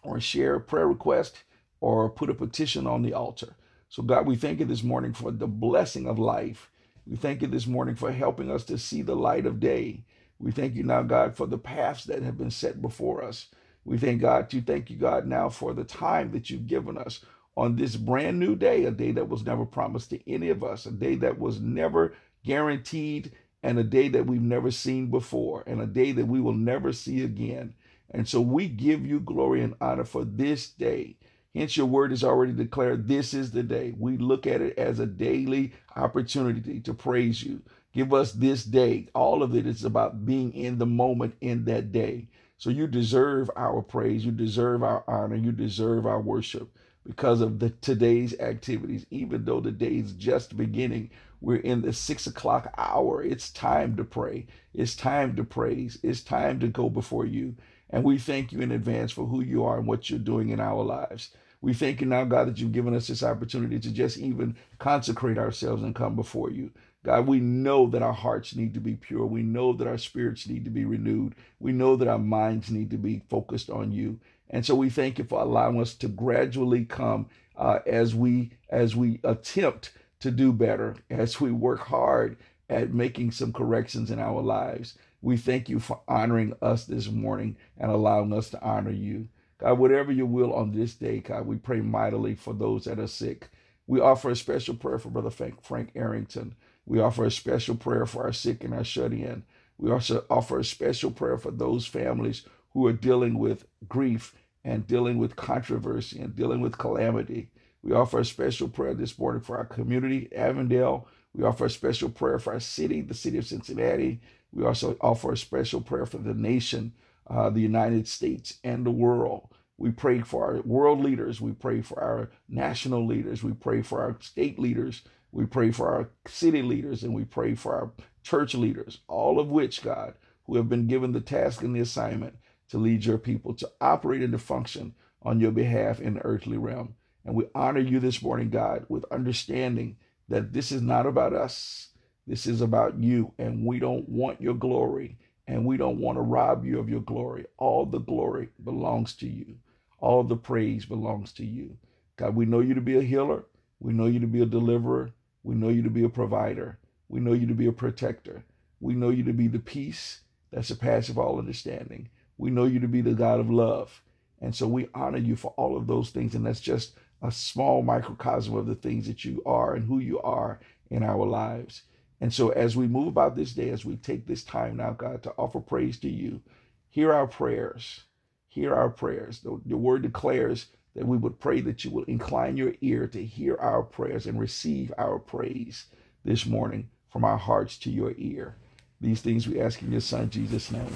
or 0.02 0.20
share 0.20 0.56
a 0.56 0.60
prayer 0.60 0.88
request 0.88 1.42
or 1.80 2.10
put 2.10 2.30
a 2.30 2.34
petition 2.34 2.86
on 2.86 3.02
the 3.02 3.14
altar. 3.14 3.54
So, 3.88 4.02
God, 4.02 4.26
we 4.26 4.36
thank 4.36 4.60
you 4.60 4.66
this 4.66 4.82
morning 4.84 5.12
for 5.14 5.30
the 5.32 5.46
blessing 5.48 6.06
of 6.08 6.18
life. 6.18 6.70
We 7.06 7.16
thank 7.16 7.42
you 7.42 7.48
this 7.48 7.66
morning 7.66 7.96
for 7.96 8.12
helping 8.12 8.50
us 8.50 8.64
to 8.66 8.78
see 8.78 9.02
the 9.02 9.16
light 9.16 9.46
of 9.46 9.60
day. 9.60 10.04
We 10.38 10.52
thank 10.52 10.76
you 10.76 10.84
now, 10.84 11.02
God, 11.02 11.36
for 11.36 11.46
the 11.46 11.58
paths 11.58 12.04
that 12.04 12.22
have 12.22 12.38
been 12.38 12.50
set 12.52 12.82
before 12.82 13.24
us. 13.24 13.48
We 13.84 13.98
thank 13.98 14.20
God, 14.20 14.52
you 14.52 14.62
thank 14.62 14.90
you, 14.90 14.96
God, 14.96 15.26
now 15.26 15.48
for 15.48 15.74
the 15.74 15.84
time 15.84 16.32
that 16.32 16.50
you've 16.50 16.66
given 16.66 16.98
us 16.98 17.24
on 17.56 17.76
this 17.76 17.96
brand 17.96 18.38
new 18.38 18.54
day, 18.56 18.84
a 18.84 18.90
day 18.90 19.12
that 19.12 19.28
was 19.28 19.44
never 19.44 19.66
promised 19.66 20.10
to 20.10 20.30
any 20.30 20.50
of 20.50 20.64
us, 20.64 20.86
a 20.86 20.90
day 20.90 21.16
that 21.16 21.38
was 21.38 21.60
never 21.60 22.14
guaranteed, 22.44 23.32
and 23.62 23.78
a 23.78 23.84
day 23.84 24.08
that 24.08 24.26
we've 24.26 24.42
never 24.42 24.70
seen 24.70 25.10
before, 25.10 25.64
and 25.66 25.80
a 25.80 25.86
day 25.86 26.12
that 26.12 26.26
we 26.26 26.40
will 26.40 26.54
never 26.54 26.92
see 26.92 27.22
again. 27.22 27.74
And 28.10 28.28
so 28.28 28.40
we 28.40 28.68
give 28.68 29.06
you 29.06 29.20
glory 29.20 29.62
and 29.62 29.74
honor 29.80 30.04
for 30.04 30.24
this 30.24 30.68
day. 30.68 31.16
Hence, 31.54 31.76
your 31.76 31.86
word 31.86 32.12
is 32.12 32.24
already 32.24 32.52
declared 32.52 33.08
this 33.08 33.34
is 33.34 33.50
the 33.50 33.62
day. 33.62 33.94
We 33.98 34.16
look 34.16 34.46
at 34.46 34.62
it 34.62 34.78
as 34.78 34.98
a 34.98 35.06
daily 35.06 35.72
opportunity 35.96 36.80
to 36.80 36.94
praise 36.94 37.42
you. 37.42 37.62
Give 37.92 38.14
us 38.14 38.32
this 38.32 38.64
day. 38.64 39.08
All 39.14 39.42
of 39.42 39.54
it 39.54 39.66
is 39.66 39.84
about 39.84 40.24
being 40.24 40.52
in 40.54 40.78
the 40.78 40.86
moment 40.86 41.34
in 41.40 41.64
that 41.66 41.92
day. 41.92 42.28
So 42.62 42.70
you 42.70 42.86
deserve 42.86 43.50
our 43.56 43.82
praise. 43.82 44.24
You 44.24 44.30
deserve 44.30 44.84
our 44.84 45.02
honor. 45.08 45.34
You 45.34 45.50
deserve 45.50 46.06
our 46.06 46.20
worship 46.20 46.78
because 47.04 47.40
of 47.40 47.58
the 47.58 47.70
today's 47.70 48.38
activities. 48.38 49.04
Even 49.10 49.44
though 49.44 49.58
the 49.58 49.72
day 49.72 49.96
is 49.96 50.12
just 50.12 50.56
beginning, 50.56 51.10
we're 51.40 51.56
in 51.56 51.82
the 51.82 51.92
six 51.92 52.28
o'clock 52.28 52.72
hour. 52.78 53.20
It's 53.20 53.50
time 53.50 53.96
to 53.96 54.04
pray. 54.04 54.46
It's 54.74 54.94
time 54.94 55.34
to 55.34 55.42
praise. 55.42 55.98
It's 56.04 56.20
time 56.20 56.60
to 56.60 56.68
go 56.68 56.88
before 56.88 57.26
you. 57.26 57.56
And 57.90 58.04
we 58.04 58.16
thank 58.16 58.52
you 58.52 58.60
in 58.60 58.70
advance 58.70 59.10
for 59.10 59.26
who 59.26 59.40
you 59.40 59.64
are 59.64 59.78
and 59.78 59.88
what 59.88 60.08
you're 60.08 60.20
doing 60.20 60.50
in 60.50 60.60
our 60.60 60.84
lives. 60.84 61.30
We 61.62 61.74
thank 61.74 62.00
you 62.00 62.06
now, 62.06 62.22
God, 62.26 62.46
that 62.46 62.58
you've 62.58 62.70
given 62.70 62.94
us 62.94 63.08
this 63.08 63.24
opportunity 63.24 63.80
to 63.80 63.90
just 63.90 64.18
even 64.18 64.54
consecrate 64.78 65.36
ourselves 65.36 65.82
and 65.82 65.96
come 65.96 66.14
before 66.14 66.52
you. 66.52 66.70
God, 67.04 67.26
we 67.26 67.40
know 67.40 67.88
that 67.88 68.02
our 68.02 68.12
hearts 68.12 68.54
need 68.54 68.74
to 68.74 68.80
be 68.80 68.94
pure. 68.94 69.26
We 69.26 69.42
know 69.42 69.72
that 69.74 69.88
our 69.88 69.98
spirits 69.98 70.48
need 70.48 70.64
to 70.66 70.70
be 70.70 70.84
renewed. 70.84 71.34
We 71.60 71.72
know 71.72 71.96
that 71.96 72.08
our 72.08 72.18
minds 72.18 72.70
need 72.70 72.90
to 72.90 72.98
be 72.98 73.22
focused 73.30 73.70
on 73.70 73.92
you. 73.92 74.20
And 74.50 74.66
so 74.66 74.74
we 74.74 74.90
thank 74.90 75.18
you 75.18 75.24
for 75.24 75.40
allowing 75.40 75.80
us 75.80 75.94
to 75.94 76.08
gradually 76.08 76.84
come 76.84 77.26
uh, 77.56 77.80
as 77.86 78.14
we 78.14 78.52
as 78.70 78.96
we 78.96 79.20
attempt 79.24 79.92
to 80.20 80.30
do 80.30 80.52
better, 80.52 80.96
as 81.10 81.40
we 81.40 81.52
work 81.52 81.80
hard 81.80 82.36
at 82.70 82.94
making 82.94 83.32
some 83.32 83.52
corrections 83.52 84.10
in 84.10 84.18
our 84.18 84.42
lives. 84.42 84.96
We 85.22 85.36
thank 85.36 85.68
you 85.68 85.80
for 85.80 86.00
honoring 86.08 86.54
us 86.62 86.84
this 86.84 87.08
morning 87.08 87.56
and 87.78 87.90
allowing 87.90 88.32
us 88.32 88.50
to 88.50 88.62
honor 88.62 88.90
you. 88.92 89.28
God, 89.58 89.78
whatever 89.78 90.12
you 90.12 90.26
will 90.26 90.52
on 90.52 90.72
this 90.72 90.94
day, 90.94 91.20
God, 91.20 91.46
we 91.46 91.56
pray 91.56 91.80
mightily 91.80 92.34
for 92.34 92.54
those 92.54 92.84
that 92.84 92.98
are 92.98 93.06
sick. 93.08 93.48
We 93.86 94.00
offer 94.00 94.30
a 94.30 94.36
special 94.36 94.74
prayer 94.74 94.98
for 94.98 95.10
Brother 95.10 95.30
Frank 95.62 95.90
Arrington. 95.94 96.56
We 96.86 97.00
offer 97.00 97.24
a 97.24 97.30
special 97.30 97.76
prayer 97.76 98.06
for 98.06 98.24
our 98.24 98.32
sick 98.32 98.64
and 98.64 98.74
our 98.74 98.84
shut 98.84 99.12
in. 99.12 99.44
We 99.78 99.90
also 99.90 100.24
offer 100.30 100.58
a 100.58 100.64
special 100.64 101.10
prayer 101.10 101.38
for 101.38 101.50
those 101.50 101.86
families 101.86 102.44
who 102.72 102.86
are 102.86 102.92
dealing 102.92 103.38
with 103.38 103.66
grief 103.88 104.34
and 104.64 104.86
dealing 104.86 105.18
with 105.18 105.36
controversy 105.36 106.20
and 106.20 106.36
dealing 106.36 106.60
with 106.60 106.78
calamity. 106.78 107.50
We 107.82 107.92
offer 107.92 108.20
a 108.20 108.24
special 108.24 108.68
prayer 108.68 108.94
this 108.94 109.18
morning 109.18 109.42
for 109.42 109.58
our 109.58 109.64
community, 109.64 110.28
Avondale. 110.34 111.08
We 111.34 111.44
offer 111.44 111.66
a 111.66 111.70
special 111.70 112.10
prayer 112.10 112.38
for 112.38 112.54
our 112.54 112.60
city, 112.60 113.00
the 113.00 113.14
city 113.14 113.38
of 113.38 113.46
Cincinnati. 113.46 114.20
We 114.52 114.64
also 114.64 114.96
offer 115.00 115.32
a 115.32 115.36
special 115.36 115.80
prayer 115.80 116.06
for 116.06 116.18
the 116.18 116.34
nation, 116.34 116.92
uh, 117.28 117.50
the 117.50 117.60
United 117.60 118.08
States, 118.08 118.58
and 118.64 118.86
the 118.86 118.90
world. 118.92 119.48
We 119.78 119.90
pray 119.90 120.20
for 120.20 120.44
our 120.46 120.60
world 120.62 121.00
leaders. 121.02 121.40
We 121.40 121.52
pray 121.52 121.80
for 121.82 122.00
our 122.02 122.30
national 122.48 123.06
leaders. 123.06 123.42
We 123.42 123.52
pray 123.54 123.82
for 123.82 124.02
our 124.02 124.16
state 124.20 124.58
leaders. 124.58 125.02
We 125.32 125.46
pray 125.46 125.70
for 125.70 125.88
our 125.88 126.10
city 126.26 126.62
leaders 126.62 127.02
and 127.02 127.14
we 127.14 127.24
pray 127.24 127.54
for 127.54 127.74
our 127.74 127.92
church 128.22 128.54
leaders, 128.54 129.00
all 129.08 129.40
of 129.40 129.48
which, 129.48 129.82
God, 129.82 130.14
who 130.44 130.56
have 130.56 130.68
been 130.68 130.86
given 130.86 131.12
the 131.12 131.20
task 131.20 131.62
and 131.62 131.74
the 131.74 131.80
assignment 131.80 132.36
to 132.68 132.78
lead 132.78 133.04
your 133.04 133.18
people, 133.18 133.54
to 133.54 133.70
operate 133.80 134.22
and 134.22 134.32
to 134.32 134.38
function 134.38 134.94
on 135.22 135.40
your 135.40 135.50
behalf 135.50 136.00
in 136.00 136.14
the 136.14 136.24
earthly 136.24 136.58
realm. 136.58 136.94
And 137.24 137.34
we 137.34 137.46
honor 137.54 137.80
you 137.80 137.98
this 137.98 138.22
morning, 138.22 138.50
God, 138.50 138.84
with 138.88 139.04
understanding 139.10 139.96
that 140.28 140.52
this 140.52 140.70
is 140.70 140.82
not 140.82 141.06
about 141.06 141.32
us. 141.32 141.88
This 142.26 142.46
is 142.46 142.60
about 142.60 142.98
you, 142.98 143.32
and 143.38 143.66
we 143.66 143.78
don't 143.78 144.08
want 144.08 144.40
your 144.40 144.54
glory, 144.54 145.18
and 145.46 145.66
we 145.66 145.76
don't 145.76 145.98
want 145.98 146.16
to 146.16 146.22
rob 146.22 146.64
you 146.64 146.78
of 146.78 146.88
your 146.88 147.00
glory. 147.00 147.46
All 147.58 147.84
the 147.84 147.98
glory 147.98 148.50
belongs 148.62 149.14
to 149.16 149.28
you, 149.28 149.56
all 149.98 150.22
the 150.22 150.36
praise 150.36 150.84
belongs 150.84 151.32
to 151.34 151.44
you. 151.44 151.76
God, 152.16 152.36
we 152.36 152.44
know 152.44 152.60
you 152.60 152.74
to 152.74 152.80
be 152.80 152.96
a 152.96 153.02
healer, 153.02 153.44
we 153.80 153.92
know 153.92 154.06
you 154.06 154.20
to 154.20 154.26
be 154.28 154.40
a 154.40 154.46
deliverer, 154.46 155.10
we 155.42 155.54
know 155.54 155.68
you 155.68 155.82
to 155.82 155.90
be 155.90 156.04
a 156.04 156.08
provider. 156.08 156.78
We 157.08 157.20
know 157.20 157.32
you 157.32 157.46
to 157.46 157.54
be 157.54 157.66
a 157.66 157.72
protector. 157.72 158.44
We 158.80 158.94
know 158.94 159.10
you 159.10 159.24
to 159.24 159.32
be 159.32 159.48
the 159.48 159.58
peace 159.58 160.20
that 160.52 160.64
surpasses 160.64 161.16
all 161.16 161.38
understanding. 161.38 162.08
We 162.38 162.50
know 162.50 162.64
you 162.64 162.80
to 162.80 162.88
be 162.88 163.00
the 163.00 163.14
God 163.14 163.40
of 163.40 163.50
love. 163.50 164.02
And 164.40 164.54
so 164.54 164.66
we 164.66 164.88
honor 164.94 165.18
you 165.18 165.36
for 165.36 165.54
all 165.56 165.76
of 165.76 165.86
those 165.86 166.10
things. 166.10 166.34
And 166.34 166.44
that's 166.44 166.60
just 166.60 166.96
a 167.22 167.30
small 167.30 167.82
microcosm 167.82 168.56
of 168.56 168.66
the 168.66 168.74
things 168.74 169.06
that 169.06 169.24
you 169.24 169.42
are 169.46 169.74
and 169.74 169.86
who 169.86 169.98
you 169.98 170.20
are 170.22 170.60
in 170.90 171.02
our 171.02 171.24
lives. 171.24 171.82
And 172.20 172.32
so 172.32 172.50
as 172.50 172.76
we 172.76 172.86
move 172.86 173.08
about 173.08 173.36
this 173.36 173.52
day, 173.52 173.70
as 173.70 173.84
we 173.84 173.96
take 173.96 174.26
this 174.26 174.44
time 174.44 174.76
now, 174.76 174.92
God, 174.92 175.22
to 175.24 175.34
offer 175.38 175.60
praise 175.60 175.98
to 176.00 176.08
you, 176.08 176.40
hear 176.88 177.12
our 177.12 177.26
prayers. 177.26 178.02
Hear 178.48 178.74
our 178.74 178.90
prayers. 178.90 179.40
The, 179.40 179.60
the 179.64 179.76
word 179.76 180.02
declares 180.02 180.66
that 180.94 181.06
we 181.06 181.16
would 181.16 181.40
pray 181.40 181.60
that 181.62 181.84
you 181.84 181.90
will 181.90 182.04
incline 182.04 182.56
your 182.56 182.74
ear 182.80 183.06
to 183.08 183.24
hear 183.24 183.56
our 183.56 183.82
prayers 183.82 184.26
and 184.26 184.38
receive 184.38 184.92
our 184.98 185.18
praise 185.18 185.86
this 186.24 186.46
morning 186.46 186.88
from 187.10 187.24
our 187.24 187.38
hearts 187.38 187.78
to 187.78 187.90
your 187.90 188.14
ear. 188.18 188.56
These 189.00 189.20
things 189.20 189.48
we 189.48 189.60
ask 189.60 189.82
in 189.82 189.90
your 189.90 190.00
son 190.00 190.30
Jesus' 190.30 190.70
name. 190.70 190.94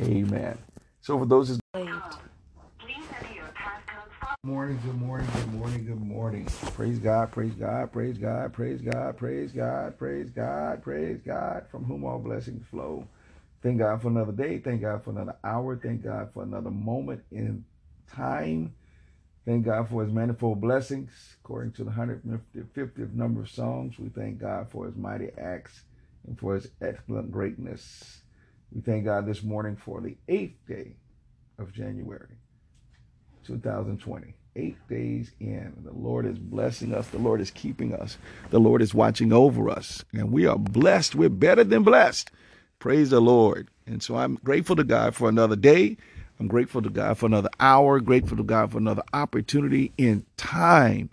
Amen. 0.00 0.58
So 1.00 1.18
for 1.18 1.26
those 1.26 1.48
who 1.48 1.58
morning, 4.42 4.80
good 4.84 4.98
morning, 5.00 5.28
good 5.34 5.52
morning, 5.52 5.84
good 5.84 6.00
morning. 6.00 6.46
Praise 6.74 6.98
God, 6.98 7.30
praise 7.30 7.52
God, 7.52 7.92
praise 7.92 8.16
God, 8.16 8.52
praise 8.54 8.80
God, 8.80 9.16
praise 9.18 9.52
God, 9.52 9.98
praise 9.98 10.30
God, 10.30 10.82
praise 10.82 11.20
God, 11.26 11.66
from 11.70 11.84
whom 11.84 12.04
all 12.04 12.18
blessings 12.18 12.66
flow. 12.70 13.06
Thank 13.62 13.80
God 13.80 14.00
for 14.00 14.08
another 14.08 14.32
day. 14.32 14.58
Thank 14.58 14.80
God 14.80 15.04
for 15.04 15.10
another 15.10 15.36
hour. 15.44 15.76
Thank 15.76 16.02
God 16.04 16.30
for 16.32 16.42
another 16.42 16.70
moment 16.70 17.22
in 17.30 17.64
time 18.10 18.72
Thank 19.46 19.64
God 19.64 19.88
for 19.88 20.04
his 20.04 20.12
manifold 20.12 20.60
blessings. 20.60 21.10
According 21.42 21.72
to 21.72 21.84
the 21.84 21.90
150th 21.90 23.14
number 23.14 23.42
of 23.42 23.50
Psalms, 23.50 23.98
we 23.98 24.08
thank 24.10 24.38
God 24.38 24.70
for 24.70 24.86
his 24.86 24.96
mighty 24.96 25.30
acts 25.38 25.82
and 26.26 26.38
for 26.38 26.54
his 26.54 26.68
excellent 26.80 27.32
greatness. 27.32 28.20
We 28.72 28.82
thank 28.82 29.06
God 29.06 29.26
this 29.26 29.42
morning 29.42 29.76
for 29.76 30.00
the 30.00 30.16
eighth 30.28 30.58
day 30.68 30.96
of 31.58 31.72
January 31.72 32.36
2020. 33.46 34.34
Eight 34.56 34.76
days 34.88 35.30
in. 35.40 35.74
The 35.84 35.92
Lord 35.92 36.26
is 36.26 36.38
blessing 36.38 36.92
us. 36.94 37.08
The 37.08 37.18
Lord 37.18 37.40
is 37.40 37.50
keeping 37.52 37.94
us. 37.94 38.18
The 38.50 38.58
Lord 38.60 38.82
is 38.82 38.92
watching 38.92 39.32
over 39.32 39.70
us. 39.70 40.04
And 40.12 40.32
we 40.32 40.46
are 40.46 40.58
blessed. 40.58 41.14
We're 41.14 41.28
better 41.28 41.64
than 41.64 41.84
blessed. 41.84 42.30
Praise 42.80 43.10
the 43.10 43.20
Lord. 43.20 43.68
And 43.86 44.02
so 44.02 44.16
I'm 44.16 44.36
grateful 44.44 44.76
to 44.76 44.84
God 44.84 45.14
for 45.14 45.28
another 45.28 45.56
day. 45.56 45.96
I'm 46.40 46.48
grateful 46.48 46.80
to 46.80 46.88
God 46.88 47.18
for 47.18 47.26
another 47.26 47.50
hour, 47.60 48.00
grateful 48.00 48.38
to 48.38 48.42
God 48.42 48.72
for 48.72 48.78
another 48.78 49.02
opportunity 49.12 49.92
in 49.98 50.24
time. 50.38 51.10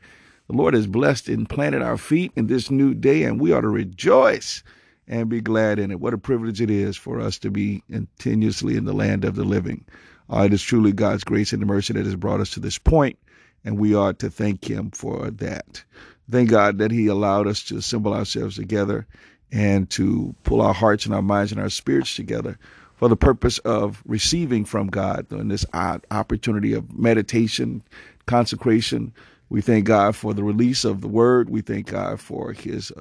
The 0.48 0.56
Lord 0.56 0.74
has 0.74 0.88
blessed 0.88 1.28
and 1.28 1.50
planted 1.50 1.82
our 1.82 1.98
feet 1.98 2.32
in 2.38 2.48
this 2.48 2.72
new 2.72 2.94
day, 2.94 3.24
and 3.24 3.38
we 3.38 3.52
ought 3.52 3.62
to 3.62 3.68
rejoice 3.68 4.64
and 5.06 5.28
be 5.28 5.42
glad 5.42 5.80
in 5.80 5.92
it. 5.92 6.00
What 6.00 6.14
a 6.14 6.18
privilege 6.18 6.62
it 6.62 6.70
is 6.70 6.96
for 6.96 7.20
us 7.20 7.38
to 7.40 7.52
be 7.52 7.84
continuously 7.92 8.78
in 8.78 8.86
the 8.86 8.94
land 8.94 9.26
of 9.26 9.36
the 9.36 9.44
living. 9.44 9.84
Uh, 10.32 10.44
it 10.44 10.54
is 10.54 10.62
truly 10.62 10.94
God's 10.94 11.26
grace 11.26 11.52
and 11.52 11.66
mercy 11.66 11.92
that 11.92 12.06
has 12.06 12.16
brought 12.16 12.40
us 12.40 12.52
to 12.52 12.62
this 12.62 12.78
point, 12.78 13.20
and 13.66 13.78
we 13.78 13.94
ought 13.94 14.20
to 14.20 14.30
thank 14.30 14.70
Him 14.70 14.92
for 14.92 15.30
that. 15.30 15.84
Thank 16.32 16.50
God 16.50 16.78
that 16.78 16.92
He 16.92 17.08
allowed 17.08 17.48
us 17.48 17.64
to 17.64 17.76
assemble 17.76 18.14
ourselves 18.14 18.56
together 18.56 19.06
and 19.52 19.90
to 19.90 20.34
pull 20.44 20.62
our 20.62 20.74
hearts 20.74 21.06
and 21.06 21.14
our 21.14 21.22
minds 21.22 21.52
and 21.52 21.60
our 21.60 21.70
spirits 21.70 22.16
together 22.16 22.58
for 22.98 23.08
the 23.08 23.16
purpose 23.16 23.60
of 23.60 24.04
receiving 24.06 24.66
from 24.66 24.88
God 24.88 25.32
in 25.32 25.48
this 25.48 25.66
opportunity 25.74 26.74
of 26.74 26.98
meditation, 26.98 27.84
consecration. 28.26 29.14
We 29.50 29.62
thank 29.62 29.86
God 29.86 30.16
for 30.16 30.34
the 30.34 30.44
release 30.44 30.84
of 30.84 31.02
the 31.02 31.08
word. 31.08 31.50
We 31.50 31.62
thank 31.62 31.88
God 31.88 32.20
for 32.20 32.52
his 32.52 32.92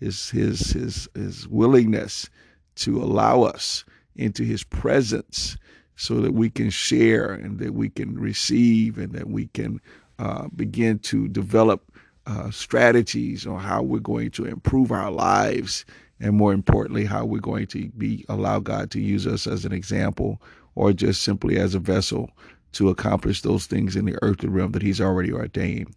his 0.00 0.30
his 0.30 0.72
his 0.72 1.08
his 1.14 1.46
willingness 1.48 2.28
to 2.76 3.00
allow 3.02 3.42
us 3.42 3.84
into 4.16 4.42
his 4.42 4.64
presence 4.64 5.56
so 5.96 6.20
that 6.20 6.32
we 6.32 6.50
can 6.50 6.70
share 6.70 7.32
and 7.32 7.58
that 7.58 7.74
we 7.74 7.90
can 7.90 8.18
receive 8.18 8.98
and 8.98 9.12
that 9.12 9.28
we 9.28 9.46
can 9.48 9.80
uh, 10.18 10.48
begin 10.56 10.98
to 10.98 11.28
develop 11.28 11.92
uh, 12.26 12.50
strategies 12.50 13.46
on 13.46 13.60
how 13.60 13.82
we're 13.82 13.98
going 13.98 14.30
to 14.30 14.44
improve 14.46 14.90
our 14.90 15.10
lives 15.10 15.84
and 16.22 16.36
more 16.36 16.52
importantly, 16.52 17.04
how 17.04 17.24
we're 17.24 17.40
going 17.40 17.66
to 17.66 17.88
be 17.88 18.24
allow 18.28 18.60
God 18.60 18.90
to 18.92 19.00
use 19.00 19.26
us 19.26 19.46
as 19.46 19.64
an 19.64 19.72
example 19.72 20.40
or 20.76 20.92
just 20.92 21.22
simply 21.22 21.58
as 21.58 21.74
a 21.74 21.80
vessel 21.80 22.30
to 22.72 22.88
accomplish 22.88 23.42
those 23.42 23.66
things 23.66 23.96
in 23.96 24.06
the 24.06 24.16
earthly 24.22 24.48
realm 24.48 24.72
that 24.72 24.82
He's 24.82 25.00
already 25.00 25.32
ordained. 25.32 25.94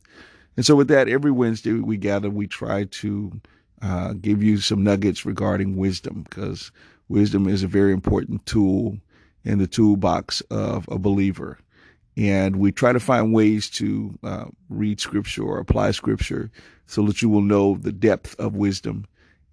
And 0.57 0.65
so, 0.65 0.75
with 0.75 0.87
that, 0.87 1.07
every 1.07 1.31
Wednesday 1.31 1.73
we 1.73 1.97
gather, 1.97 2.29
we 2.29 2.47
try 2.47 2.85
to 2.85 3.39
uh, 3.81 4.13
give 4.13 4.41
you 4.41 4.57
some 4.57 4.83
nuggets 4.83 5.25
regarding 5.25 5.77
wisdom 5.77 6.23
because 6.23 6.71
wisdom 7.07 7.47
is 7.47 7.61
a 7.61 7.67
very 7.67 7.93
important 7.93 8.45
tool 8.47 8.97
in 9.43 9.59
the 9.59 9.67
toolbox 9.67 10.41
of 10.49 10.87
a 10.89 10.97
believer. 10.97 11.59
And 12.17 12.55
we 12.55 12.71
try 12.71 12.93
to 12.93 12.99
find 12.99 13.33
ways 13.33 13.69
to 13.71 14.17
uh, 14.23 14.45
read 14.69 14.99
scripture 14.99 15.43
or 15.43 15.59
apply 15.59 15.91
scripture 15.91 16.49
so 16.87 17.05
that 17.05 17.21
you 17.21 17.29
will 17.29 17.41
know 17.41 17.75
the 17.75 17.91
depth 17.91 18.39
of 18.39 18.55
wisdom 18.55 19.05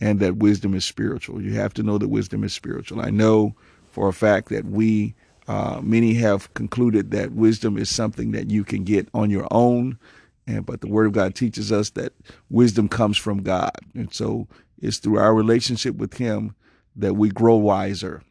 and 0.03 0.21
that 0.21 0.37
wisdom 0.37 0.75
is 0.75 0.85
spiritual. 0.85 1.41
You 1.41 1.55
have 1.63 1.73
to 1.75 1.83
know 1.83 1.99
that 1.99 2.17
wisdom 2.19 2.45
is 2.45 2.53
spiritual. 2.53 3.01
I 3.09 3.11
know 3.11 3.55
for 3.95 4.09
a 4.09 4.19
fact 4.27 4.49
that 4.51 4.65
we 4.67 5.15
Uh, 5.49 5.81
many 5.83 6.15
have 6.15 6.43
concluded 6.55 7.11
that 7.11 7.33
wisdom 7.47 7.77
is 7.77 7.91
something 7.91 8.33
that 8.33 8.47
you 8.55 8.63
can 8.65 8.85
get 8.85 9.09
on 9.13 9.29
your 9.29 9.49
own, 9.51 9.99
and 10.47 10.65
but 10.65 10.81
the 10.81 10.93
Word 10.95 11.07
of 11.09 11.13
God 11.21 11.35
teaches 11.35 11.73
us 11.73 11.91
that 11.91 12.13
wisdom 12.49 12.89
comes 12.89 13.19
from 13.19 13.43
God, 13.43 13.77
and 13.99 14.15
so 14.15 14.47
it's 14.85 15.01
through 15.01 15.19
our 15.19 15.35
relationship 15.35 15.95
with 15.97 16.15
Him 16.19 16.55
that 17.03 17.15
we 17.21 17.29
grow 17.29 17.57
wiser. 17.57 18.23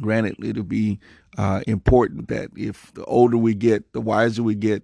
Granted, 0.00 0.36
it'll 0.50 0.62
be 0.62 1.00
uh, 1.36 1.60
important 1.66 2.28
that 2.28 2.48
if 2.56 2.92
the 2.94 3.04
older 3.06 3.36
we 3.36 3.54
get, 3.54 3.92
the 3.92 4.00
wiser 4.00 4.42
we 4.44 4.54
get. 4.54 4.82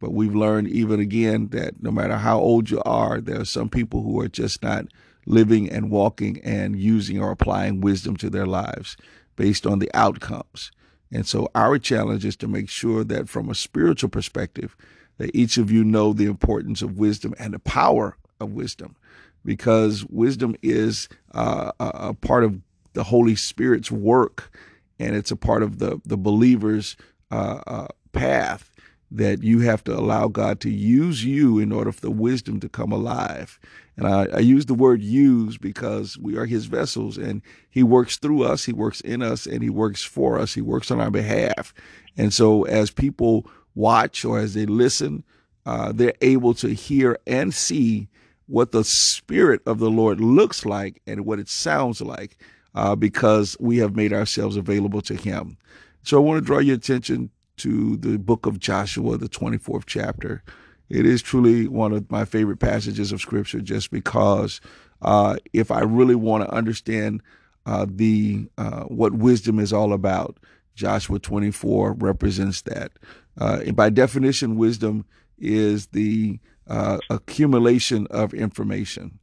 But 0.00 0.12
we've 0.18 0.34
learned 0.34 0.68
even 0.68 0.98
again 1.00 1.48
that 1.48 1.82
no 1.82 1.90
matter 1.90 2.16
how 2.16 2.38
old 2.40 2.70
you 2.70 2.80
are, 2.84 3.20
there 3.20 3.40
are 3.40 3.46
some 3.58 3.68
people 3.68 4.00
who 4.02 4.20
are 4.22 4.32
just 4.42 4.62
not 4.62 4.86
living 5.26 5.68
and 5.70 5.90
walking 5.90 6.40
and 6.42 6.78
using 6.78 7.20
or 7.20 7.30
applying 7.30 7.80
wisdom 7.80 8.16
to 8.16 8.30
their 8.30 8.46
lives 8.46 8.96
based 9.34 9.66
on 9.66 9.80
the 9.80 9.90
outcomes. 9.94 10.70
And 11.12 11.26
so 11.26 11.48
our 11.54 11.78
challenge 11.78 12.24
is 12.24 12.36
to 12.36 12.48
make 12.48 12.68
sure 12.68 13.04
that 13.04 13.28
from 13.28 13.50
a 13.50 13.54
spiritual 13.54 14.08
perspective, 14.08 14.76
that 15.18 15.34
each 15.34 15.56
of 15.58 15.70
you 15.70 15.84
know 15.84 16.12
the 16.12 16.26
importance 16.26 16.82
of 16.82 16.98
wisdom 16.98 17.34
and 17.38 17.54
the 17.54 17.58
power 17.58 18.16
of 18.40 18.52
wisdom, 18.52 18.96
because 19.44 20.04
wisdom 20.06 20.56
is 20.62 21.08
uh, 21.32 21.72
a 21.78 22.14
part 22.14 22.44
of 22.44 22.60
the 22.92 23.04
Holy 23.04 23.36
Spirit's 23.36 23.90
work, 23.90 24.50
and 24.98 25.14
it's 25.14 25.30
a 25.30 25.36
part 25.36 25.62
of 25.62 25.78
the 25.78 26.00
the 26.04 26.16
believer's 26.16 26.96
uh, 27.30 27.60
uh, 27.66 27.86
path 28.12 28.70
that 29.10 29.42
you 29.42 29.60
have 29.60 29.84
to 29.84 29.96
allow 29.96 30.28
God 30.28 30.60
to 30.60 30.70
use 30.70 31.24
you 31.24 31.58
in 31.58 31.72
order 31.72 31.92
for 31.92 32.00
the 32.00 32.10
wisdom 32.10 32.60
to 32.60 32.68
come 32.68 32.92
alive. 32.92 33.58
And 33.96 34.06
I, 34.06 34.26
I, 34.26 34.38
use 34.40 34.66
the 34.66 34.74
word 34.74 35.00
use 35.00 35.56
because 35.56 36.18
we 36.18 36.36
are 36.36 36.44
his 36.44 36.66
vessels 36.66 37.16
and 37.16 37.40
he 37.70 37.82
works 37.82 38.18
through 38.18 38.42
us, 38.42 38.64
he 38.64 38.72
works 38.72 39.00
in 39.00 39.22
us, 39.22 39.46
and 39.46 39.62
he 39.62 39.70
works 39.70 40.02
for 40.02 40.38
us. 40.38 40.54
He 40.54 40.60
works 40.60 40.90
on 40.90 41.00
our 41.00 41.10
behalf. 41.10 41.72
And 42.16 42.34
so 42.34 42.64
as 42.64 42.90
people 42.90 43.46
watch 43.74 44.24
or 44.24 44.38
as 44.38 44.54
they 44.54 44.66
listen, 44.66 45.24
uh, 45.64 45.92
they're 45.92 46.14
able 46.20 46.54
to 46.54 46.68
hear 46.68 47.18
and 47.26 47.54
see 47.54 48.08
what 48.46 48.72
the 48.72 48.84
Spirit 48.84 49.60
of 49.66 49.78
the 49.78 49.90
Lord 49.90 50.20
looks 50.20 50.66
like 50.66 51.00
and 51.06 51.24
what 51.24 51.38
it 51.38 51.48
sounds 51.48 52.00
like 52.00 52.36
uh, 52.74 52.94
because 52.94 53.56
we 53.58 53.78
have 53.78 53.96
made 53.96 54.12
ourselves 54.12 54.56
available 54.56 55.00
to 55.02 55.14
him. 55.14 55.56
So 56.02 56.16
I 56.16 56.20
want 56.20 56.38
to 56.38 56.46
draw 56.46 56.58
your 56.58 56.76
attention 56.76 57.30
to 57.58 57.96
the 57.96 58.18
book 58.18 58.46
of 58.46 58.58
Joshua, 58.58 59.16
the 59.18 59.28
24th 59.28 59.84
chapter. 59.86 60.42
It 60.88 61.06
is 61.06 61.22
truly 61.22 61.66
one 61.66 61.92
of 61.92 62.10
my 62.10 62.24
favorite 62.24 62.58
passages 62.58 63.12
of 63.12 63.20
scripture 63.20 63.60
just 63.60 63.90
because 63.90 64.60
uh, 65.02 65.36
if 65.52 65.70
I 65.70 65.80
really 65.80 66.14
want 66.14 66.44
to 66.44 66.54
understand 66.54 67.22
uh, 67.64 67.86
the 67.88 68.48
uh, 68.56 68.84
what 68.84 69.12
wisdom 69.12 69.58
is 69.58 69.72
all 69.72 69.92
about, 69.92 70.38
Joshua 70.74 71.18
24 71.18 71.94
represents 71.94 72.62
that. 72.62 72.92
Uh, 73.38 73.72
by 73.72 73.90
definition, 73.90 74.56
wisdom 74.56 75.04
is 75.38 75.88
the 75.88 76.38
uh, 76.68 76.98
accumulation 77.10 78.06
of 78.10 78.32
information. 78.34 79.18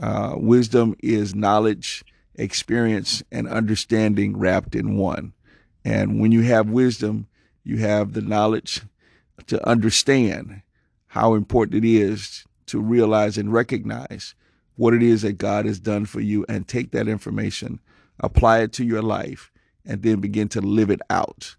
Uh, 0.00 0.34
wisdom 0.36 0.94
is 1.02 1.34
knowledge, 1.34 2.04
experience, 2.34 3.22
and 3.32 3.48
understanding 3.48 4.36
wrapped 4.36 4.74
in 4.74 4.96
one. 4.96 5.32
And 5.84 6.20
when 6.20 6.32
you 6.32 6.42
have 6.42 6.68
wisdom, 6.68 7.28
you 7.66 7.78
have 7.78 8.12
the 8.12 8.22
knowledge 8.22 8.82
to 9.48 9.68
understand 9.68 10.62
how 11.08 11.34
important 11.34 11.84
it 11.84 11.88
is 11.88 12.44
to 12.66 12.80
realize 12.80 13.36
and 13.36 13.52
recognize 13.52 14.34
what 14.76 14.94
it 14.94 15.02
is 15.02 15.22
that 15.22 15.38
God 15.38 15.66
has 15.66 15.80
done 15.80 16.06
for 16.06 16.20
you 16.20 16.46
and 16.48 16.68
take 16.68 16.92
that 16.92 17.08
information, 17.08 17.80
apply 18.20 18.60
it 18.60 18.72
to 18.74 18.84
your 18.84 19.02
life, 19.02 19.50
and 19.84 20.02
then 20.02 20.20
begin 20.20 20.48
to 20.50 20.60
live 20.60 20.90
it 20.90 21.00
out. 21.10 21.56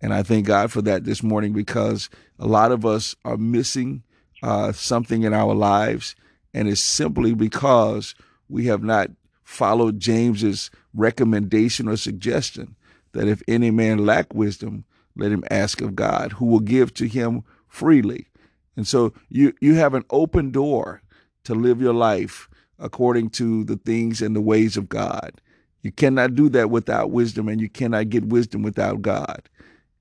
And 0.00 0.14
I 0.14 0.22
thank 0.22 0.46
God 0.46 0.70
for 0.70 0.80
that 0.82 1.04
this 1.04 1.24
morning 1.24 1.52
because 1.52 2.08
a 2.38 2.46
lot 2.46 2.70
of 2.70 2.86
us 2.86 3.16
are 3.24 3.36
missing 3.36 4.04
uh, 4.44 4.70
something 4.70 5.24
in 5.24 5.34
our 5.34 5.54
lives, 5.54 6.14
and 6.54 6.68
it's 6.68 6.80
simply 6.80 7.34
because 7.34 8.14
we 8.48 8.66
have 8.66 8.84
not 8.84 9.10
followed 9.42 9.98
James's 9.98 10.70
recommendation 10.94 11.88
or 11.88 11.96
suggestion 11.96 12.76
that 13.12 13.26
if 13.26 13.42
any 13.48 13.72
man 13.72 14.06
lack 14.06 14.32
wisdom, 14.32 14.84
let 15.18 15.32
him 15.32 15.44
ask 15.50 15.80
of 15.80 15.96
God, 15.96 16.32
who 16.32 16.46
will 16.46 16.60
give 16.60 16.94
to 16.94 17.06
him 17.06 17.42
freely. 17.66 18.28
And 18.76 18.86
so 18.86 19.12
you 19.28 19.52
you 19.60 19.74
have 19.74 19.94
an 19.94 20.04
open 20.10 20.50
door 20.50 21.02
to 21.44 21.54
live 21.54 21.80
your 21.80 21.94
life 21.94 22.48
according 22.78 23.30
to 23.30 23.64
the 23.64 23.76
things 23.76 24.22
and 24.22 24.36
the 24.36 24.40
ways 24.40 24.76
of 24.76 24.88
God. 24.88 25.40
You 25.82 25.92
cannot 25.92 26.34
do 26.34 26.48
that 26.50 26.70
without 26.70 27.10
wisdom, 27.10 27.48
and 27.48 27.60
you 27.60 27.68
cannot 27.68 28.10
get 28.10 28.26
wisdom 28.26 28.62
without 28.62 29.02
God. 29.02 29.48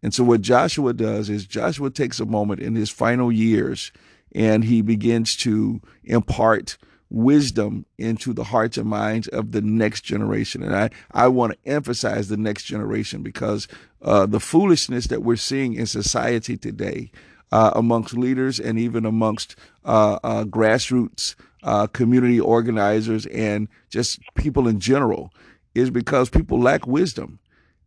And 0.03 0.13
so, 0.13 0.23
what 0.23 0.41
Joshua 0.41 0.93
does 0.93 1.29
is 1.29 1.45
Joshua 1.45 1.89
takes 1.89 2.19
a 2.19 2.25
moment 2.25 2.59
in 2.59 2.75
his 2.75 2.89
final 2.89 3.31
years 3.31 3.91
and 4.33 4.63
he 4.63 4.81
begins 4.81 5.35
to 5.37 5.81
impart 6.03 6.77
wisdom 7.09 7.85
into 7.97 8.33
the 8.33 8.43
hearts 8.43 8.77
and 8.77 8.87
minds 8.87 9.27
of 9.29 9.51
the 9.51 9.61
next 9.61 10.01
generation. 10.01 10.61
And 10.61 10.75
I, 10.75 10.89
I 11.11 11.27
want 11.27 11.53
to 11.53 11.69
emphasize 11.69 12.27
the 12.27 12.37
next 12.37 12.63
generation 12.63 13.23
because 13.23 13.67
uh, 14.01 14.25
the 14.25 14.39
foolishness 14.39 15.07
that 15.07 15.23
we're 15.23 15.37
seeing 15.37 15.73
in 15.73 15.85
society 15.85 16.57
today 16.57 17.11
uh, 17.51 17.71
amongst 17.75 18.13
leaders 18.13 18.59
and 18.59 18.77
even 18.77 19.05
amongst 19.05 19.55
uh, 19.85 20.19
uh 20.21 20.43
grassroots 20.43 21.35
uh, 21.63 21.87
community 21.87 22.39
organizers 22.39 23.25
and 23.27 23.67
just 23.89 24.19
people 24.35 24.67
in 24.67 24.79
general 24.79 25.31
is 25.75 25.89
because 25.89 26.29
people 26.29 26.59
lack 26.59 26.85
wisdom. 26.87 27.39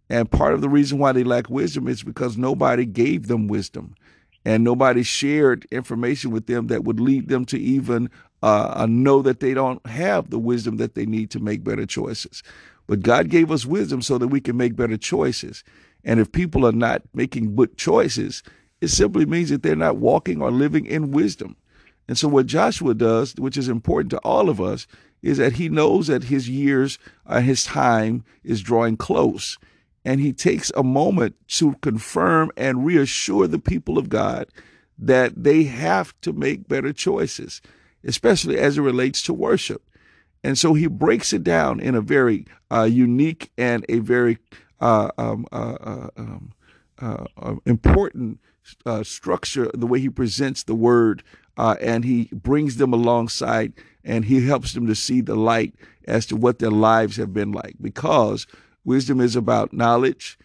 And 0.08 0.30
part 0.30 0.54
of 0.54 0.60
the 0.60 0.68
reason 0.68 0.98
why 0.98 1.12
they 1.12 1.24
lack 1.24 1.48
wisdom 1.48 1.88
is 1.88 2.02
because 2.02 2.36
nobody 2.36 2.84
gave 2.84 3.28
them 3.28 3.48
wisdom 3.48 3.94
and 4.44 4.64
nobody 4.64 5.02
shared 5.02 5.66
information 5.70 6.30
with 6.30 6.46
them 6.46 6.68
that 6.68 6.84
would 6.84 6.98
lead 6.98 7.28
them 7.28 7.44
to 7.46 7.58
even 7.58 8.10
uh, 8.42 8.86
know 8.88 9.22
that 9.22 9.40
they 9.40 9.54
don't 9.54 9.84
have 9.86 10.30
the 10.30 10.38
wisdom 10.38 10.76
that 10.78 10.94
they 10.94 11.06
need 11.06 11.30
to 11.30 11.40
make 11.40 11.64
better 11.64 11.86
choices. 11.86 12.42
But 12.86 13.02
God 13.02 13.28
gave 13.28 13.50
us 13.50 13.66
wisdom 13.66 14.02
so 14.02 14.18
that 14.18 14.28
we 14.28 14.40
can 14.40 14.56
make 14.56 14.76
better 14.76 14.96
choices. 14.96 15.62
And 16.04 16.18
if 16.18 16.32
people 16.32 16.66
are 16.66 16.72
not 16.72 17.02
making 17.14 17.54
good 17.54 17.76
choices, 17.76 18.42
it 18.80 18.88
simply 18.88 19.26
means 19.26 19.50
that 19.50 19.62
they're 19.62 19.76
not 19.76 19.96
walking 19.96 20.40
or 20.40 20.50
living 20.50 20.86
in 20.86 21.10
wisdom. 21.10 21.56
And 22.08 22.18
so, 22.18 22.26
what 22.26 22.46
Joshua 22.46 22.94
does, 22.94 23.34
which 23.36 23.56
is 23.56 23.68
important 23.68 24.10
to 24.10 24.18
all 24.18 24.48
of 24.48 24.60
us, 24.60 24.86
is 25.22 25.38
that 25.38 25.52
he 25.52 25.68
knows 25.68 26.08
that 26.08 26.24
his 26.24 26.48
years, 26.48 26.98
uh, 27.26 27.40
his 27.40 27.64
time 27.64 28.24
is 28.42 28.62
drawing 28.62 28.96
close. 28.96 29.58
And 30.04 30.20
he 30.20 30.32
takes 30.32 30.72
a 30.74 30.82
moment 30.82 31.36
to 31.48 31.74
confirm 31.82 32.50
and 32.56 32.86
reassure 32.86 33.46
the 33.46 33.58
people 33.58 33.98
of 33.98 34.08
God 34.08 34.48
that 34.98 35.44
they 35.44 35.64
have 35.64 36.18
to 36.22 36.32
make 36.32 36.68
better 36.68 36.92
choices 36.92 37.60
especially 38.04 38.58
as 38.58 38.78
it 38.78 38.82
relates 38.82 39.22
to 39.22 39.34
worship. 39.34 39.82
And 40.42 40.58
so 40.58 40.74
he 40.74 40.86
breaks 40.86 41.32
it 41.32 41.44
down 41.44 41.80
in 41.80 41.94
a 41.94 42.00
very 42.00 42.46
uh, 42.70 42.84
unique 42.84 43.50
and 43.58 43.84
a 43.88 43.98
very 43.98 44.38
uh, 44.80 45.10
um, 45.18 45.46
uh, 45.52 45.76
uh 45.80 46.08
um, 46.16 46.52
uh, 47.02 47.24
uh, 47.36 47.54
important 47.64 48.40
structure, 49.02 49.70
the 49.72 49.86
way 49.86 50.00
he 50.00 50.10
presents 50.10 50.62
the 50.62 50.74
word, 50.74 51.22
and 51.56 52.04
he 52.04 52.28
brings 52.32 52.76
them 52.76 52.92
alongside 52.92 53.72
and 54.04 54.24
he 54.26 54.46
helps 54.46 54.72
them 54.72 54.86
to 54.86 54.94
see 54.94 55.20
the 55.20 55.34
light 55.34 55.74
as 56.06 56.26
to 56.26 56.36
what 56.36 56.58
their 56.58 56.70
lives 56.70 57.16
have 57.16 57.32
been 57.32 57.52
like. 57.52 57.76
Because 57.80 58.46
wisdom 58.84 59.20
is 59.20 59.36
about 59.36 59.72
knowledge, 59.72 60.38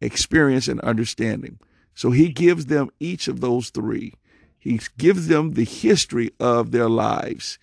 experience, 0.00 0.68
and 0.68 0.80
understanding. 0.80 1.58
So 1.94 2.10
he 2.10 2.28
gives 2.28 2.66
them 2.66 2.90
each 2.98 3.28
of 3.28 3.40
those 3.40 3.70
three. 3.70 4.14
He 4.64 4.80
gives 4.96 5.28
them 5.28 5.52
the 5.52 5.64
history 5.64 6.30
of 6.40 6.70
their 6.70 6.88
lives 6.88 7.58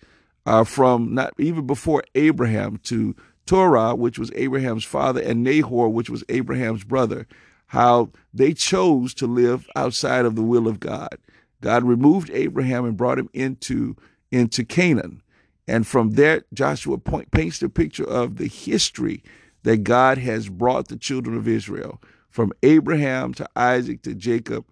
uh, 0.46 0.62
from 0.62 1.12
not 1.12 1.34
even 1.36 1.66
before 1.66 2.04
Abraham 2.14 2.76
to 2.84 3.16
Terah, 3.44 3.96
which 3.96 4.20
was 4.20 4.30
Abraham's 4.36 4.84
father, 4.84 5.20
and 5.20 5.42
Nahor, 5.42 5.88
which 5.88 6.08
was 6.08 6.22
Abraham's 6.28 6.84
brother, 6.84 7.26
how 7.66 8.10
they 8.32 8.54
chose 8.54 9.14
to 9.14 9.26
live 9.26 9.68
outside 9.74 10.24
of 10.24 10.36
the 10.36 10.44
will 10.44 10.68
of 10.68 10.78
God. 10.78 11.18
God 11.60 11.82
removed 11.82 12.30
Abraham 12.30 12.84
and 12.84 12.96
brought 12.96 13.18
him 13.18 13.30
into, 13.32 13.96
into 14.30 14.64
Canaan. 14.64 15.22
And 15.66 15.84
from 15.84 16.12
there, 16.12 16.44
Joshua 16.54 16.98
point, 16.98 17.32
paints 17.32 17.58
the 17.58 17.68
picture 17.68 18.08
of 18.08 18.36
the 18.36 18.46
history 18.46 19.24
that 19.64 19.78
God 19.78 20.18
has 20.18 20.48
brought 20.48 20.86
the 20.86 20.96
children 20.96 21.36
of 21.36 21.48
Israel 21.48 22.00
from 22.30 22.52
Abraham 22.62 23.34
to 23.34 23.48
Isaac 23.56 24.02
to 24.02 24.14
Jacob 24.14 24.66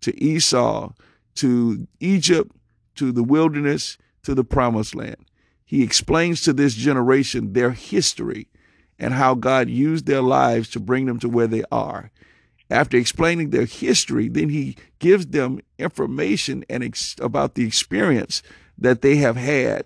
to 0.00 0.18
Esau 0.18 0.92
to 1.36 1.86
Egypt, 2.00 2.54
to 2.96 3.12
the 3.12 3.24
wilderness, 3.24 3.98
to 4.22 4.34
the 4.34 4.44
promised 4.44 4.94
land. 4.94 5.16
He 5.64 5.82
explains 5.82 6.42
to 6.42 6.52
this 6.52 6.74
generation 6.74 7.52
their 7.52 7.70
history 7.70 8.48
and 8.98 9.14
how 9.14 9.34
God 9.34 9.68
used 9.68 10.06
their 10.06 10.22
lives 10.22 10.68
to 10.70 10.80
bring 10.80 11.06
them 11.06 11.18
to 11.20 11.28
where 11.28 11.46
they 11.46 11.64
are. 11.72 12.10
After 12.70 12.96
explaining 12.96 13.50
their 13.50 13.66
history, 13.66 14.28
then 14.28 14.48
he 14.48 14.76
gives 14.98 15.26
them 15.26 15.60
information 15.78 16.64
and 16.70 16.82
ex- 16.82 17.16
about 17.20 17.54
the 17.54 17.66
experience 17.66 18.42
that 18.78 19.02
they 19.02 19.16
have 19.16 19.36
had, 19.36 19.84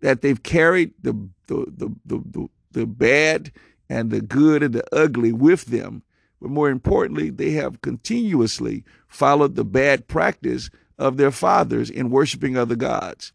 that 0.00 0.22
they've 0.22 0.42
carried 0.42 0.92
the, 1.02 1.12
the, 1.46 1.66
the, 1.76 1.94
the, 2.04 2.22
the, 2.30 2.48
the 2.72 2.86
bad 2.86 3.52
and 3.88 4.10
the 4.10 4.20
good 4.20 4.62
and 4.62 4.74
the 4.74 4.94
ugly 4.94 5.32
with 5.32 5.66
them, 5.66 6.02
but 6.40 6.50
more 6.50 6.70
importantly, 6.70 7.30
they 7.30 7.52
have 7.52 7.82
continuously 7.82 8.84
followed 9.08 9.54
the 9.54 9.64
bad 9.64 10.08
practice 10.08 10.70
of 10.98 11.16
their 11.16 11.30
fathers 11.30 11.90
in 11.90 12.10
worshiping 12.10 12.56
other 12.56 12.76
gods. 12.76 13.32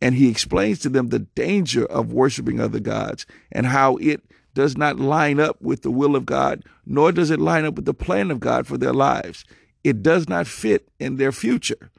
And 0.00 0.14
he 0.14 0.28
explains 0.28 0.80
to 0.80 0.88
them 0.88 1.08
the 1.08 1.20
danger 1.20 1.86
of 1.86 2.12
worshiping 2.12 2.60
other 2.60 2.80
gods 2.80 3.26
and 3.50 3.66
how 3.66 3.96
it 3.96 4.22
does 4.54 4.76
not 4.76 5.00
line 5.00 5.40
up 5.40 5.60
with 5.60 5.82
the 5.82 5.90
will 5.90 6.14
of 6.14 6.26
God, 6.26 6.64
nor 6.86 7.10
does 7.10 7.30
it 7.30 7.40
line 7.40 7.64
up 7.64 7.74
with 7.74 7.86
the 7.86 7.94
plan 7.94 8.30
of 8.30 8.40
God 8.40 8.66
for 8.66 8.78
their 8.78 8.92
lives. 8.92 9.44
It 9.82 10.02
does 10.02 10.28
not 10.28 10.46
fit 10.46 10.88
in 10.98 11.16
their 11.16 11.32
future. 11.32 11.90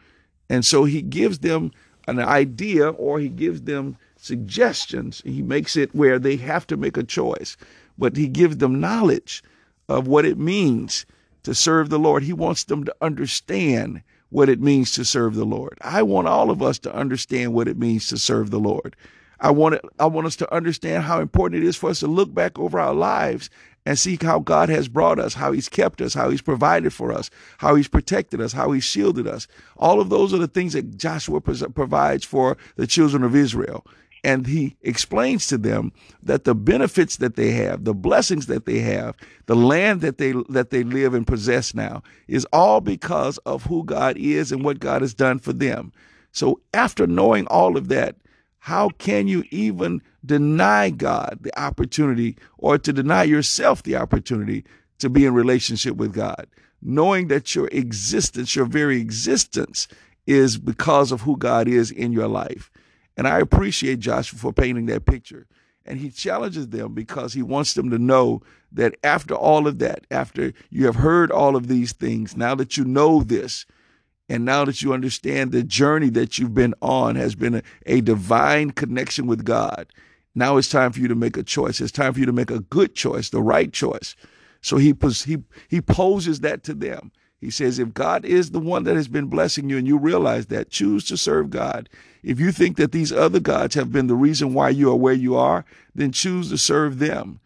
And 0.49 0.65
so 0.65 0.85
he 0.85 1.01
gives 1.01 1.39
them 1.39 1.71
an 2.07 2.19
idea 2.19 2.89
or 2.89 3.19
he 3.19 3.29
gives 3.29 3.63
them 3.63 3.97
suggestions. 4.17 5.21
He 5.25 5.41
makes 5.41 5.75
it 5.75 5.93
where 5.93 6.19
they 6.19 6.35
have 6.37 6.65
to 6.67 6.77
make 6.77 6.97
a 6.97 7.03
choice, 7.03 7.57
but 7.97 8.15
he 8.15 8.27
gives 8.27 8.57
them 8.57 8.79
knowledge 8.79 9.43
of 9.87 10.07
what 10.07 10.25
it 10.25 10.37
means 10.37 11.05
to 11.43 11.53
serve 11.53 11.89
the 11.89 11.99
Lord. 11.99 12.23
He 12.23 12.33
wants 12.33 12.63
them 12.63 12.83
to 12.85 12.95
understand 13.01 14.01
what 14.29 14.49
it 14.49 14.59
means 14.59 14.91
to 14.93 15.05
serve 15.05 15.35
the 15.35 15.45
Lord. 15.45 15.77
I 15.81 16.03
want 16.03 16.27
all 16.27 16.49
of 16.49 16.61
us 16.61 16.79
to 16.79 16.93
understand 16.93 17.53
what 17.53 17.67
it 17.67 17.77
means 17.77 18.07
to 18.07 18.17
serve 18.17 18.49
the 18.49 18.59
Lord. 18.59 18.95
I 19.39 19.51
want 19.51 19.75
it, 19.75 19.81
I 19.99 20.07
want 20.07 20.27
us 20.27 20.35
to 20.37 20.53
understand 20.53 21.03
how 21.03 21.19
important 21.19 21.61
it 21.61 21.67
is 21.67 21.75
for 21.75 21.89
us 21.89 21.99
to 21.99 22.07
look 22.07 22.33
back 22.33 22.57
over 22.57 22.79
our 22.79 22.93
lives 22.93 23.49
and 23.85 23.99
see 23.99 24.17
how 24.19 24.39
God 24.39 24.69
has 24.69 24.87
brought 24.87 25.19
us, 25.19 25.35
how 25.35 25.51
He's 25.51 25.69
kept 25.69 26.01
us, 26.01 26.13
how 26.13 26.29
He's 26.29 26.41
provided 26.41 26.91
for 26.91 27.11
us, 27.11 27.29
how 27.59 27.75
He's 27.75 27.87
protected 27.87 28.41
us, 28.41 28.53
how 28.53 28.71
He's 28.71 28.83
shielded 28.83 29.27
us. 29.27 29.47
All 29.77 30.01
of 30.01 30.09
those 30.09 30.33
are 30.33 30.39
the 30.39 30.47
things 30.47 30.73
that 30.73 30.97
Joshua 30.97 31.41
provides 31.41 32.25
for 32.25 32.57
the 32.77 32.87
children 32.87 33.23
of 33.23 33.35
Israel. 33.35 33.85
And 34.25 34.47
he 34.47 34.75
explains 34.81 35.45
to 35.47 35.57
them 35.57 35.91
that 36.23 36.45
the 36.45 36.55
benefits 36.55 37.17
that 37.17 37.35
they 37.35 37.51
have, 37.51 37.83
the 37.83 37.93
blessings 37.93 38.47
that 38.47 38.65
they 38.65 38.79
have, 38.79 39.15
the 39.45 39.55
land 39.55 40.01
that 40.01 40.17
they 40.17 40.33
that 40.49 40.71
they 40.71 40.83
live 40.83 41.13
and 41.13 41.27
possess 41.27 41.75
now 41.75 42.01
is 42.27 42.43
all 42.51 42.81
because 42.81 43.37
of 43.45 43.65
who 43.65 43.83
God 43.83 44.17
is 44.17 44.51
and 44.51 44.63
what 44.65 44.79
God 44.79 45.03
has 45.03 45.13
done 45.13 45.37
for 45.37 45.53
them. 45.53 45.93
So 46.31 46.59
after 46.73 47.05
knowing 47.05 47.45
all 47.47 47.77
of 47.77 47.87
that, 47.89 48.15
how 48.57 48.89
can 48.97 49.27
you 49.27 49.43
even 49.51 50.01
deny 50.25 50.89
God 50.89 51.37
the 51.41 51.57
opportunity 51.61 52.35
or 52.57 52.79
to 52.79 52.91
deny 52.91 53.25
yourself 53.25 53.83
the 53.83 53.95
opportunity 53.95 54.65
to 54.97 55.07
be 55.07 55.27
in 55.27 55.35
relationship 55.35 55.97
with 55.97 56.13
God? 56.13 56.47
Knowing 56.81 57.27
that 57.27 57.53
your 57.53 57.67
existence, 57.67 58.55
your 58.55 58.65
very 58.65 58.99
existence, 58.99 59.87
is 60.25 60.57
because 60.57 61.11
of 61.11 61.21
who 61.21 61.37
God 61.37 61.67
is 61.67 61.91
in 61.91 62.11
your 62.11 62.27
life. 62.27 62.71
And 63.17 63.27
I 63.27 63.39
appreciate 63.39 63.99
Joshua 63.99 64.39
for 64.39 64.53
painting 64.53 64.87
that 64.87 65.05
picture. 65.05 65.47
And 65.85 65.99
he 65.99 66.09
challenges 66.09 66.69
them 66.69 66.93
because 66.93 67.33
he 67.33 67.43
wants 67.43 67.75
them 67.75 67.91
to 67.91 67.99
know 67.99 68.41
that 68.71 68.95
after 69.03 69.35
all 69.35 69.67
of 69.67 69.79
that, 69.79 70.05
after 70.09 70.51
you 70.69 70.85
have 70.85 70.95
heard 70.95 71.31
all 71.31 71.55
of 71.55 71.67
these 71.67 71.93
things, 71.93 72.35
now 72.35 72.55
that 72.55 72.75
you 72.75 72.83
know 72.83 73.21
this, 73.21 73.65
and 74.27 74.43
now 74.43 74.65
that 74.65 74.81
you 74.81 74.93
understand 74.93 75.51
the 75.51 75.63
journey 75.63 76.09
that 76.09 76.39
you've 76.39 76.55
been 76.55 76.73
on 76.81 77.15
has 77.15 77.35
been 77.35 77.55
a, 77.55 77.63
a, 77.85 78.01
divine 78.01 78.71
connection 78.71 79.27
with 79.27 79.45
God, 79.45 79.85
now 80.33 80.57
it's 80.57 80.67
time 80.67 80.91
for 80.91 80.99
you 80.99 81.07
to 81.07 81.15
make 81.15 81.37
a 81.37 81.43
choice. 81.43 81.79
It's 81.79 81.91
time 81.91 82.13
for 82.13 82.19
you 82.19 82.25
to 82.25 82.33
make 82.33 82.49
a 82.49 82.61
good 82.61 82.95
choice, 82.95 83.29
the 83.29 83.41
right 83.41 83.71
choice. 83.71 84.15
So 84.61 84.77
he 84.77 84.95
he 85.25 85.37
he 85.67 85.79
poses 85.79 86.39
that 86.39 86.63
to 86.63 86.73
them. 86.73 87.11
He 87.41 87.51
says, 87.51 87.79
if 87.79 87.93
God 87.93 88.25
is 88.25 88.51
the 88.51 88.59
one 88.59 88.85
that 88.85 88.95
has 88.95 89.07
been 89.07 89.27
blessing 89.27 89.69
you 89.69 89.77
and 89.77 89.87
you 89.87 89.97
realize 89.97 90.47
that, 90.47 90.69
choose 90.69 91.05
to 91.05 91.17
serve 91.17 91.49
God. 91.49 91.89
If 92.23 92.39
you 92.39 92.51
think 92.51 92.77
that 92.77 92.91
these 92.91 93.11
other 93.11 93.39
gods 93.39 93.75
have 93.75 93.91
been 93.91 94.07
the 94.07 94.15
reason 94.15 94.53
why 94.53 94.69
you 94.69 94.89
are 94.89 94.95
where 94.95 95.13
you 95.13 95.35
are, 95.35 95.65
then 95.93 96.11
choose 96.11 96.49
to 96.49 96.57
serve 96.57 96.99
them. 96.99 97.39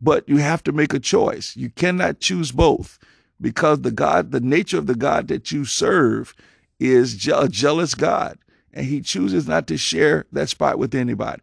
But 0.00 0.28
you 0.28 0.38
have 0.38 0.62
to 0.64 0.72
make 0.72 0.94
a 0.94 0.98
choice. 0.98 1.56
You 1.56 1.70
cannot 1.70 2.20
choose 2.20 2.50
both 2.50 2.98
because 3.40 3.82
the 3.82 3.90
God, 3.90 4.30
the 4.30 4.40
nature 4.40 4.78
of 4.78 4.86
the 4.86 4.94
God 4.94 5.28
that 5.28 5.52
you 5.52 5.64
serve 5.64 6.34
is 6.80 7.28
a 7.28 7.48
jealous 7.48 7.94
God, 7.94 8.38
and 8.72 8.86
he 8.86 9.00
chooses 9.00 9.46
not 9.46 9.66
to 9.66 9.76
share 9.76 10.26
that 10.32 10.48
spot 10.48 10.78
with 10.78 10.94
anybody. 10.94 11.42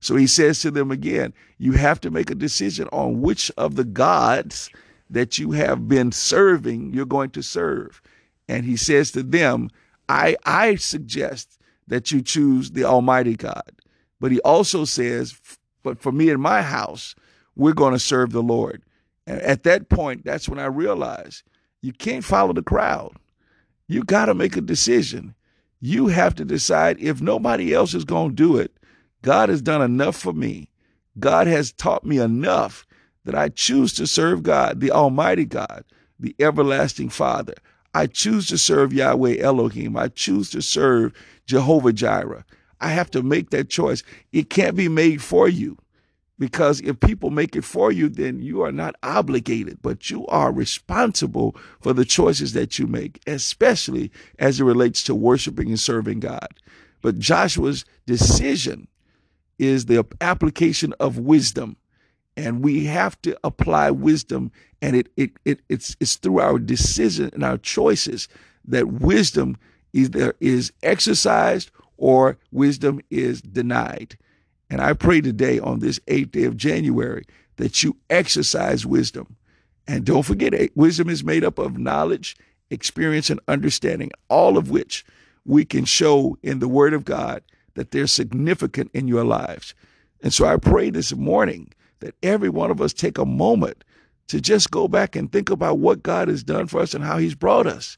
So 0.00 0.16
he 0.16 0.26
says 0.26 0.60
to 0.60 0.70
them 0.70 0.90
again, 0.90 1.34
you 1.58 1.72
have 1.72 2.00
to 2.00 2.10
make 2.10 2.30
a 2.30 2.34
decision 2.34 2.88
on 2.90 3.20
which 3.20 3.50
of 3.58 3.76
the 3.76 3.84
gods 3.84 4.70
that 5.10 5.38
you 5.38 5.52
have 5.52 5.88
been 5.88 6.12
serving 6.12 6.92
you're 6.92 7.04
going 7.04 7.30
to 7.30 7.42
serve. 7.42 8.00
And 8.48 8.64
he 8.64 8.76
says 8.76 9.10
to 9.12 9.22
them, 9.22 9.70
I 10.08 10.36
I 10.44 10.76
suggest 10.76 11.58
that 11.88 12.12
you 12.12 12.22
choose 12.22 12.70
the 12.70 12.84
Almighty 12.84 13.36
God. 13.36 13.70
But 14.20 14.32
he 14.32 14.40
also 14.40 14.84
says, 14.84 15.38
but 15.82 16.00
for 16.00 16.12
me 16.12 16.30
and 16.30 16.40
my 16.40 16.62
house, 16.62 17.14
we're 17.56 17.72
going 17.72 17.92
to 17.92 17.98
serve 17.98 18.32
the 18.32 18.42
Lord. 18.42 18.82
And 19.26 19.40
at 19.40 19.64
that 19.64 19.88
point, 19.88 20.24
that's 20.24 20.48
when 20.48 20.58
I 20.58 20.66
realized 20.66 21.42
you 21.82 21.92
can't 21.92 22.24
follow 22.24 22.52
the 22.52 22.62
crowd. 22.62 23.16
You 23.88 24.04
got 24.04 24.26
to 24.26 24.34
make 24.34 24.56
a 24.56 24.60
decision. 24.60 25.34
You 25.80 26.08
have 26.08 26.34
to 26.36 26.44
decide 26.44 27.00
if 27.00 27.20
nobody 27.20 27.74
else 27.74 27.94
is 27.94 28.04
going 28.04 28.30
to 28.30 28.36
do 28.36 28.56
it, 28.56 28.76
God 29.22 29.48
has 29.48 29.62
done 29.62 29.82
enough 29.82 30.16
for 30.16 30.32
me. 30.32 30.70
God 31.18 31.46
has 31.46 31.72
taught 31.72 32.04
me 32.04 32.18
enough 32.18 32.86
that 33.24 33.34
I 33.34 33.48
choose 33.48 33.92
to 33.94 34.06
serve 34.06 34.42
God, 34.42 34.80
the 34.80 34.90
Almighty 34.90 35.44
God, 35.44 35.84
the 36.18 36.34
everlasting 36.38 37.08
Father. 37.08 37.54
I 37.94 38.06
choose 38.06 38.46
to 38.48 38.58
serve 38.58 38.92
Yahweh 38.92 39.38
Elohim. 39.38 39.96
I 39.96 40.08
choose 40.08 40.50
to 40.50 40.62
serve 40.62 41.12
Jehovah 41.46 41.92
Jireh. 41.92 42.44
I 42.80 42.88
have 42.88 43.10
to 43.10 43.22
make 43.22 43.50
that 43.50 43.68
choice. 43.68 44.02
It 44.32 44.50
can't 44.50 44.76
be 44.76 44.88
made 44.88 45.22
for 45.22 45.48
you. 45.48 45.76
Because 46.38 46.80
if 46.80 46.98
people 47.00 47.28
make 47.28 47.54
it 47.54 47.64
for 47.64 47.92
you, 47.92 48.08
then 48.08 48.40
you 48.40 48.62
are 48.62 48.72
not 48.72 48.94
obligated, 49.02 49.80
but 49.82 50.08
you 50.08 50.26
are 50.28 50.50
responsible 50.50 51.54
for 51.82 51.92
the 51.92 52.06
choices 52.06 52.54
that 52.54 52.78
you 52.78 52.86
make, 52.86 53.20
especially 53.26 54.10
as 54.38 54.58
it 54.58 54.64
relates 54.64 55.02
to 55.02 55.14
worshiping 55.14 55.68
and 55.68 55.78
serving 55.78 56.20
God. 56.20 56.48
But 57.02 57.18
Joshua's 57.18 57.84
decision 58.06 58.88
is 59.58 59.84
the 59.84 60.06
application 60.22 60.94
of 60.98 61.18
wisdom. 61.18 61.76
And 62.36 62.62
we 62.62 62.84
have 62.86 63.20
to 63.22 63.38
apply 63.44 63.90
wisdom, 63.90 64.50
and 64.80 64.96
it, 64.96 65.08
it, 65.16 65.32
it 65.44 65.60
it's 65.68 65.96
it's 66.00 66.16
through 66.16 66.40
our 66.40 66.58
decision 66.58 67.30
and 67.34 67.44
our 67.44 67.58
choices 67.58 68.28
that 68.64 68.88
wisdom 68.88 69.56
either 69.92 70.34
is 70.40 70.72
exercised 70.82 71.70
or 71.96 72.38
wisdom 72.50 73.00
is 73.10 73.42
denied. 73.42 74.16
And 74.70 74.80
I 74.80 74.92
pray 74.92 75.20
today 75.20 75.58
on 75.58 75.80
this 75.80 76.00
eighth 76.06 76.30
day 76.30 76.44
of 76.44 76.56
January 76.56 77.24
that 77.56 77.82
you 77.82 77.96
exercise 78.08 78.86
wisdom. 78.86 79.36
And 79.86 80.04
don't 80.04 80.22
forget, 80.22 80.54
eh, 80.54 80.68
wisdom 80.74 81.10
is 81.10 81.24
made 81.24 81.44
up 81.44 81.58
of 81.58 81.76
knowledge, 81.76 82.36
experience, 82.70 83.28
and 83.28 83.40
understanding, 83.48 84.12
all 84.28 84.56
of 84.56 84.70
which 84.70 85.04
we 85.44 85.64
can 85.64 85.84
show 85.84 86.38
in 86.42 86.60
the 86.60 86.68
Word 86.68 86.94
of 86.94 87.04
God 87.04 87.42
that 87.74 87.90
they're 87.90 88.06
significant 88.06 88.90
in 88.94 89.08
your 89.08 89.24
lives. 89.24 89.74
And 90.22 90.32
so 90.32 90.46
I 90.46 90.56
pray 90.56 90.90
this 90.90 91.14
morning 91.14 91.72
that 92.00 92.14
every 92.22 92.48
one 92.48 92.70
of 92.70 92.80
us 92.80 92.92
take 92.92 93.18
a 93.18 93.24
moment 93.24 93.84
to 94.28 94.40
just 94.40 94.70
go 94.70 94.88
back 94.88 95.16
and 95.16 95.30
think 95.30 95.50
about 95.50 95.78
what 95.78 96.02
God 96.02 96.28
has 96.28 96.42
done 96.42 96.66
for 96.66 96.80
us 96.80 96.94
and 96.94 97.04
how 97.04 97.18
He's 97.18 97.34
brought 97.34 97.66
us 97.66 97.96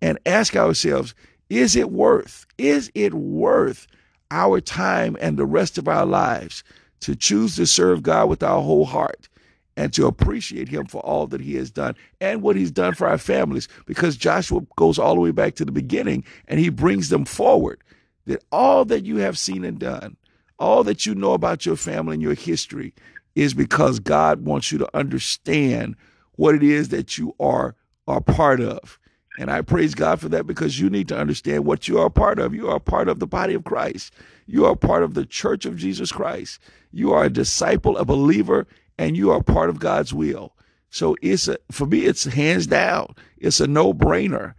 and 0.00 0.18
ask 0.26 0.56
ourselves, 0.56 1.14
is 1.48 1.76
it 1.76 1.90
worth, 1.90 2.46
is 2.58 2.90
it 2.94 3.14
worth 3.14 3.86
our 4.30 4.60
time 4.60 5.16
and 5.20 5.36
the 5.36 5.46
rest 5.46 5.78
of 5.78 5.88
our 5.88 6.06
lives 6.06 6.64
to 7.00 7.14
choose 7.14 7.56
to 7.56 7.66
serve 7.66 8.02
God 8.02 8.28
with 8.28 8.42
our 8.42 8.60
whole 8.62 8.84
heart 8.84 9.28
and 9.76 9.92
to 9.94 10.06
appreciate 10.06 10.68
him 10.68 10.86
for 10.86 11.00
all 11.00 11.26
that 11.26 11.40
he 11.40 11.54
has 11.54 11.70
done 11.70 11.94
and 12.20 12.42
what 12.42 12.56
he's 12.56 12.70
done 12.70 12.94
for 12.94 13.06
our 13.06 13.18
families? 13.18 13.68
Because 13.86 14.16
Joshua 14.16 14.60
goes 14.76 14.98
all 14.98 15.14
the 15.14 15.20
way 15.20 15.30
back 15.30 15.54
to 15.56 15.64
the 15.64 15.72
beginning 15.72 16.24
and 16.48 16.58
he 16.58 16.68
brings 16.68 17.08
them 17.08 17.24
forward 17.24 17.82
that 18.26 18.44
all 18.52 18.84
that 18.84 19.04
you 19.04 19.16
have 19.16 19.38
seen 19.38 19.64
and 19.64 19.78
done 19.78 20.16
all 20.58 20.84
that 20.84 21.06
you 21.06 21.14
know 21.14 21.32
about 21.32 21.66
your 21.66 21.76
family 21.76 22.14
and 22.14 22.22
your 22.22 22.34
history 22.34 22.94
is 23.34 23.54
because 23.54 23.98
God 23.98 24.44
wants 24.44 24.72
you 24.72 24.78
to 24.78 24.96
understand 24.96 25.96
what 26.32 26.54
it 26.54 26.62
is 26.62 26.88
that 26.90 27.18
you 27.18 27.34
are 27.38 27.74
are 28.06 28.20
part 28.20 28.60
of 28.60 28.98
and 29.38 29.50
I 29.50 29.62
praise 29.62 29.94
God 29.94 30.20
for 30.20 30.28
that 30.28 30.46
because 30.46 30.78
you 30.78 30.90
need 30.90 31.08
to 31.08 31.18
understand 31.18 31.64
what 31.64 31.88
you 31.88 31.98
are 31.98 32.06
a 32.06 32.10
part 32.10 32.38
of. 32.38 32.54
You 32.54 32.68
are 32.68 32.76
a 32.76 32.80
part 32.80 33.08
of 33.08 33.18
the 33.18 33.26
body 33.26 33.54
of 33.54 33.64
Christ. 33.64 34.12
You 34.46 34.66
are 34.66 34.76
part 34.76 35.02
of 35.02 35.14
the 35.14 35.24
church 35.24 35.64
of 35.64 35.76
Jesus 35.76 36.12
Christ. 36.12 36.58
You 36.90 37.12
are 37.12 37.24
a 37.24 37.30
disciple, 37.30 37.96
a 37.96 38.04
believer, 38.04 38.66
and 38.98 39.16
you 39.16 39.30
are 39.30 39.42
part 39.42 39.70
of 39.70 39.78
God's 39.78 40.12
will. 40.12 40.54
So 40.90 41.16
it's 41.22 41.48
a, 41.48 41.56
for 41.70 41.86
me, 41.86 42.00
it's 42.00 42.24
hands 42.24 42.66
down. 42.66 43.14
It's 43.38 43.60
a 43.60 43.66
no 43.66 43.94
brainer. 43.94 44.54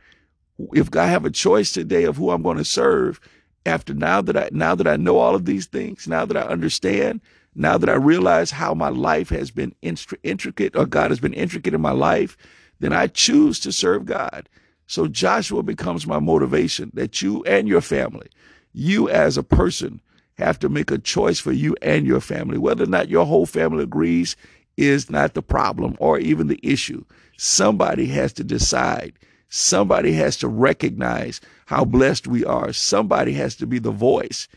If 0.74 0.96
I 0.96 1.06
have 1.06 1.26
a 1.26 1.32
choice 1.32 1.72
today 1.72 2.06
of 2.06 2.18
who 2.18 2.32
I'm 2.32 2.42
going 2.42 2.58
to 2.58 2.66
serve, 2.66 3.20
after 3.66 3.94
now 3.94 4.22
that 4.22 4.36
I 4.36 4.50
now 4.52 4.76
that 4.76 4.88
I 4.88 4.98
know 4.98 5.20
all 5.20 5.36
of 5.36 5.46
these 5.46 5.68
things, 5.68 6.08
now 6.08 6.26
that 6.26 6.36
I 6.36 6.42
understand, 6.42 7.22
now 7.56 7.78
that 7.78 7.90
I 7.90 7.96
realize 7.96 8.52
how 8.52 8.74
my 8.74 8.90
life 8.90 9.30
has 9.30 9.52
been 9.52 9.76
intricate, 9.82 10.76
or 10.76 10.86
God 10.86 11.12
has 11.12 11.20
been 11.20 11.34
intricate 11.34 11.74
in 11.74 11.82
my 11.82 11.92
life, 11.92 12.38
then 12.80 12.94
I 12.94 13.08
choose 13.08 13.60
to 13.62 13.72
serve 13.72 14.06
God. 14.06 14.50
So 14.88 15.08
Joshua 15.08 15.64
becomes 15.64 16.06
my 16.06 16.20
motivation 16.20 16.92
that 16.94 17.22
you 17.22 17.44
and 17.44 17.68
your 17.68 17.82
family, 17.82 18.28
you 18.74 19.10
as 19.10 19.38
a 19.38 19.44
person, 19.44 20.02
have 20.38 20.58
to 20.60 20.68
make 20.70 20.90
a 20.90 20.98
choice 20.98 21.40
for 21.40 21.52
you 21.52 21.76
and 21.82 22.08
your 22.08 22.20
family. 22.20 22.58
Whether 22.58 22.86
or 22.86 22.88
not 22.88 23.08
your 23.08 23.26
whole 23.26 23.46
family 23.46 23.84
agrees 23.84 24.36
is 24.78 25.10
not 25.10 25.36
the 25.36 25.44
problem 25.44 25.96
or 26.00 26.18
even 26.18 26.48
the 26.48 26.60
issue. 26.64 27.06
Somebody 27.38 28.08
has 28.08 28.34
to 28.34 28.44
decide. 28.44 29.14
Somebody 29.50 30.14
has 30.14 30.36
to 30.38 30.48
recognize 30.48 31.40
how 31.68 31.86
blessed 31.86 32.26
we 32.28 32.44
are. 32.44 32.74
Somebody 32.74 33.34
has 33.34 33.56
to 33.58 33.68
be 33.68 33.78
the 33.78 33.92
voice. 33.92 34.48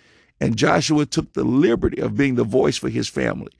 And 0.40 0.56
Joshua 0.56 1.06
took 1.06 1.32
the 1.32 1.44
liberty 1.44 2.00
of 2.00 2.16
being 2.16 2.34
the 2.34 2.44
voice 2.44 2.76
for 2.76 2.88
his 2.88 3.08
family. 3.08 3.52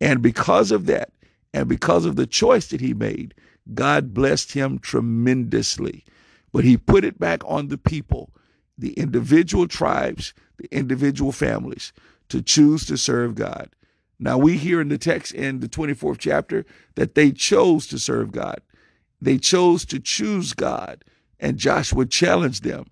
And 0.00 0.22
because 0.22 0.70
of 0.70 0.86
that, 0.86 1.12
and 1.52 1.68
because 1.68 2.04
of 2.04 2.16
the 2.16 2.26
choice 2.26 2.68
that 2.68 2.80
he 2.80 2.94
made, 2.94 3.34
God 3.74 4.14
blessed 4.14 4.52
him 4.52 4.78
tremendously. 4.78 6.04
But 6.52 6.64
he 6.64 6.76
put 6.76 7.04
it 7.04 7.18
back 7.18 7.42
on 7.44 7.68
the 7.68 7.78
people, 7.78 8.30
the 8.78 8.92
individual 8.92 9.68
tribes, 9.68 10.32
the 10.58 10.68
individual 10.70 11.32
families, 11.32 11.92
to 12.28 12.42
choose 12.42 12.86
to 12.86 12.96
serve 12.96 13.34
God. 13.34 13.70
Now, 14.18 14.38
we 14.38 14.56
hear 14.56 14.80
in 14.80 14.88
the 14.88 14.98
text 14.98 15.32
in 15.32 15.60
the 15.60 15.68
24th 15.68 16.18
chapter 16.18 16.64
that 16.94 17.14
they 17.14 17.32
chose 17.32 17.86
to 17.88 17.98
serve 17.98 18.32
God. 18.32 18.60
They 19.20 19.38
chose 19.38 19.84
to 19.86 19.98
choose 19.98 20.52
God. 20.52 21.04
And 21.38 21.58
Joshua 21.58 22.06
challenged 22.06 22.62
them 22.62 22.86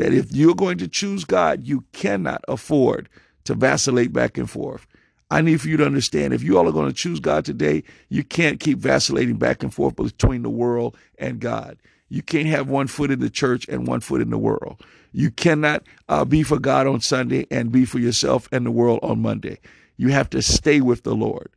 that 0.00 0.12
if 0.12 0.32
you're 0.32 0.54
going 0.54 0.78
to 0.78 0.88
choose 0.88 1.24
God, 1.24 1.64
you 1.64 1.84
cannot 1.92 2.44
afford 2.48 3.08
to 3.44 3.54
vacillate 3.54 4.12
back 4.12 4.38
and 4.38 4.48
forth. 4.48 4.86
I 5.30 5.42
need 5.42 5.60
for 5.60 5.68
you 5.68 5.76
to 5.76 5.86
understand 5.86 6.34
if 6.34 6.42
you 6.42 6.58
all 6.58 6.68
are 6.68 6.72
going 6.72 6.88
to 6.88 6.94
choose 6.94 7.20
God 7.20 7.44
today, 7.44 7.84
you 8.08 8.24
can't 8.24 8.58
keep 8.58 8.78
vacillating 8.78 9.36
back 9.36 9.62
and 9.62 9.72
forth 9.72 9.96
between 9.96 10.42
the 10.42 10.50
world 10.50 10.96
and 11.18 11.38
God. 11.38 11.78
You 12.08 12.22
can't 12.22 12.48
have 12.48 12.68
one 12.68 12.88
foot 12.88 13.12
in 13.12 13.20
the 13.20 13.30
church 13.30 13.68
and 13.68 13.86
one 13.86 14.00
foot 14.00 14.20
in 14.20 14.30
the 14.30 14.38
world. 14.38 14.82
You 15.12 15.30
cannot 15.30 15.84
uh, 16.08 16.24
be 16.24 16.42
for 16.42 16.58
God 16.58 16.88
on 16.88 17.00
Sunday 17.00 17.46
and 17.50 17.70
be 17.70 17.84
for 17.84 18.00
yourself 18.00 18.48
and 18.50 18.66
the 18.66 18.70
world 18.72 18.98
on 19.02 19.22
Monday. 19.22 19.58
You 19.96 20.08
have 20.08 20.30
to 20.30 20.42
stay 20.42 20.80
with 20.80 21.04
the 21.04 21.14
Lord. 21.14 21.50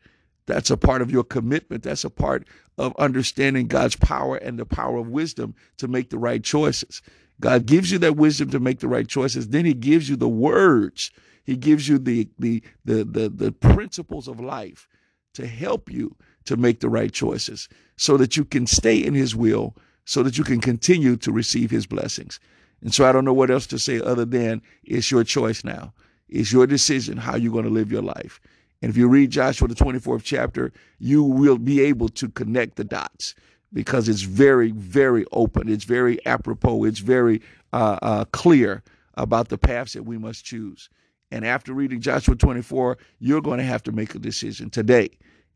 That's 0.46 0.70
a 0.70 0.78
part 0.78 1.02
of 1.02 1.10
your 1.10 1.24
commitment. 1.24 1.84
That's 1.84 2.04
a 2.04 2.10
part 2.10 2.46
of 2.78 2.96
understanding 2.98 3.68
God's 3.68 3.96
power 3.96 4.36
and 4.36 4.60
the 4.60 4.66
power 4.66 4.98
of 4.98 5.08
wisdom 5.08 5.56
to 5.78 5.88
make 5.88 6.10
the 6.10 6.18
right 6.18 6.44
choices. 6.44 7.02
God 7.44 7.66
gives 7.66 7.92
you 7.92 8.00
that 8.00 8.16
wisdom 8.16 8.50
to 8.52 8.60
make 8.60 8.80
the 8.80 8.88
right 8.88 9.08
choices. 9.08 9.50
Then 9.50 9.66
He 9.66 9.74
gives 9.74 10.10
you 10.10 10.16
the 10.16 10.30
words 10.30 11.12
he 11.44 11.58
gives 11.58 11.88
you 11.88 12.00
the, 12.00 12.30
the, 12.40 12.64
the, 12.86 13.04
the, 13.04 13.30
the 13.30 13.52
principles 13.52 14.28
of 14.28 14.40
life 14.40 14.88
to 15.34 15.46
help 15.46 15.92
you 15.92 16.16
to 16.46 16.58
make 16.58 16.80
the 16.80 16.90
right 16.90 17.12
choices 17.12 17.68
so 17.98 18.18
that 18.18 18.38
you 18.38 18.46
can 18.46 18.66
stay 18.66 18.98
in 19.04 19.14
His 19.14 19.36
will, 19.36 19.76
so 20.06 20.24
that 20.24 20.38
you 20.38 20.44
can 20.44 20.62
continue 20.62 21.18
to 21.18 21.32
receive 21.32 21.70
His 21.70 21.86
blessings. 21.86 22.40
And 22.82 22.94
so 22.94 23.06
I 23.06 23.12
don't 23.12 23.26
know 23.26 23.34
what 23.34 23.52
else 23.52 23.68
to 23.68 23.80
say 23.80 24.00
other 24.00 24.26
than 24.26 24.62
it's 24.84 25.12
your 25.12 25.24
choice 25.24 25.64
now. 25.64 25.94
It's 26.30 26.52
your 26.52 26.68
decision 26.68 27.18
how 27.18 27.36
you're 27.36 27.52
going 27.52 27.66
to 27.66 27.70
live 27.70 27.92
your 27.92 28.02
life. 28.02 28.40
And 28.82 28.90
if 28.90 28.98
you 28.98 29.08
read 29.08 29.32
Joshua, 29.32 29.68
the 29.68 29.76
24th 29.76 30.24
chapter, 30.24 30.74
you 31.00 31.24
will 31.24 31.58
be 31.58 31.82
able 31.82 32.10
to 32.10 32.30
connect 32.30 32.76
the 32.76 32.84
dots 32.84 33.36
because 33.74 34.08
it's 34.08 34.22
very, 34.22 34.72
very 34.72 35.26
open. 35.32 35.68
It's 35.68 35.84
very 35.84 36.24
apropos. 36.26 36.84
It's 36.86 37.00
very 37.00 37.42
uh, 37.74 38.00
uh, 38.02 38.26
clear 38.26 38.84
about 39.16 39.50
the 39.50 39.58
paths 39.58 39.94
that 39.94 40.04
we 40.04 40.18
must 40.18 40.46
choose. 40.46 40.90
And 41.32 41.46
after 41.46 41.74
reading 41.74 42.00
Joshua 42.00 42.36
24, 42.36 42.98
you're 43.20 43.42
going 43.42 43.58
to 43.58 43.66
have 43.66 43.84
to 43.84 43.92
make 43.92 44.14
a 44.14 44.20
decision 44.20 44.70
today. 44.70 45.10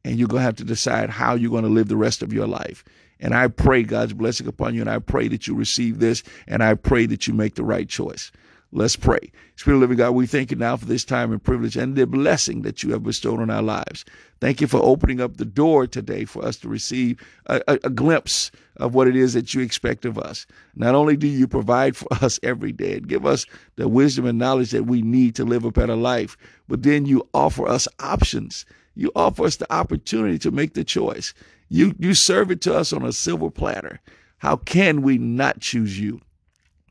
And 0.03 0.17
you're 0.17 0.27
going 0.27 0.41
to 0.41 0.45
have 0.45 0.55
to 0.55 0.63
decide 0.63 1.09
how 1.09 1.35
you're 1.35 1.51
going 1.51 1.63
to 1.63 1.69
live 1.69 1.87
the 1.87 1.97
rest 1.97 2.21
of 2.21 2.33
your 2.33 2.47
life. 2.47 2.83
And 3.19 3.33
I 3.33 3.47
pray 3.47 3.83
God's 3.83 4.13
blessing 4.13 4.47
upon 4.47 4.73
you. 4.73 4.81
And 4.81 4.89
I 4.89 4.99
pray 4.99 5.27
that 5.27 5.47
you 5.47 5.55
receive 5.55 5.99
this. 5.99 6.23
And 6.47 6.63
I 6.63 6.75
pray 6.75 7.05
that 7.07 7.27
you 7.27 7.33
make 7.33 7.55
the 7.55 7.63
right 7.63 7.87
choice. 7.87 8.31
Let's 8.73 8.97
pray. 8.97 9.31
Spirit 9.55 9.77
of 9.77 9.81
living 9.81 9.97
God, 9.97 10.11
we 10.11 10.27
thank 10.27 10.51
you 10.51 10.57
now 10.57 10.75
for 10.75 10.85
this 10.85 11.05
time 11.05 11.31
and 11.31 11.41
privilege 11.41 11.77
and 11.77 11.95
the 11.95 12.05
blessing 12.05 12.63
that 12.63 12.83
you 12.83 12.91
have 12.91 13.03
bestowed 13.03 13.39
on 13.39 13.49
our 13.49 13.61
lives. 13.61 14.03
Thank 14.41 14.59
you 14.59 14.67
for 14.67 14.81
opening 14.83 15.21
up 15.21 15.37
the 15.37 15.45
door 15.45 15.87
today 15.87 16.25
for 16.25 16.43
us 16.43 16.57
to 16.57 16.67
receive 16.67 17.17
a, 17.45 17.61
a, 17.69 17.79
a, 17.85 17.89
glimpse 17.89 18.51
of 18.75 18.93
what 18.93 19.07
it 19.07 19.15
is 19.15 19.33
that 19.33 19.53
you 19.53 19.61
expect 19.61 20.03
of 20.03 20.17
us. 20.19 20.45
Not 20.75 20.95
only 20.95 21.15
do 21.15 21.27
you 21.27 21.47
provide 21.47 21.95
for 21.95 22.07
us 22.21 22.41
every 22.43 22.73
day 22.73 22.97
and 22.97 23.07
give 23.07 23.25
us 23.25 23.45
the 23.77 23.87
wisdom 23.87 24.25
and 24.25 24.37
knowledge 24.37 24.71
that 24.71 24.85
we 24.85 25.01
need 25.01 25.33
to 25.35 25.45
live 25.45 25.63
a 25.63 25.71
better 25.71 25.95
life, 25.95 26.35
but 26.67 26.83
then 26.83 27.05
you 27.05 27.27
offer 27.33 27.65
us 27.65 27.87
options. 28.01 28.65
You 28.95 29.13
offer 29.15 29.45
us 29.45 29.55
the 29.55 29.73
opportunity 29.73 30.37
to 30.39 30.51
make 30.51 30.73
the 30.73 30.83
choice. 30.83 31.33
You, 31.69 31.95
you 31.99 32.13
serve 32.13 32.51
it 32.51 32.59
to 32.61 32.75
us 32.75 32.91
on 32.91 33.05
a 33.05 33.13
silver 33.13 33.49
platter. 33.49 34.01
How 34.39 34.57
can 34.57 35.03
we 35.03 35.17
not 35.17 35.61
choose 35.61 35.97
you? 35.99 36.19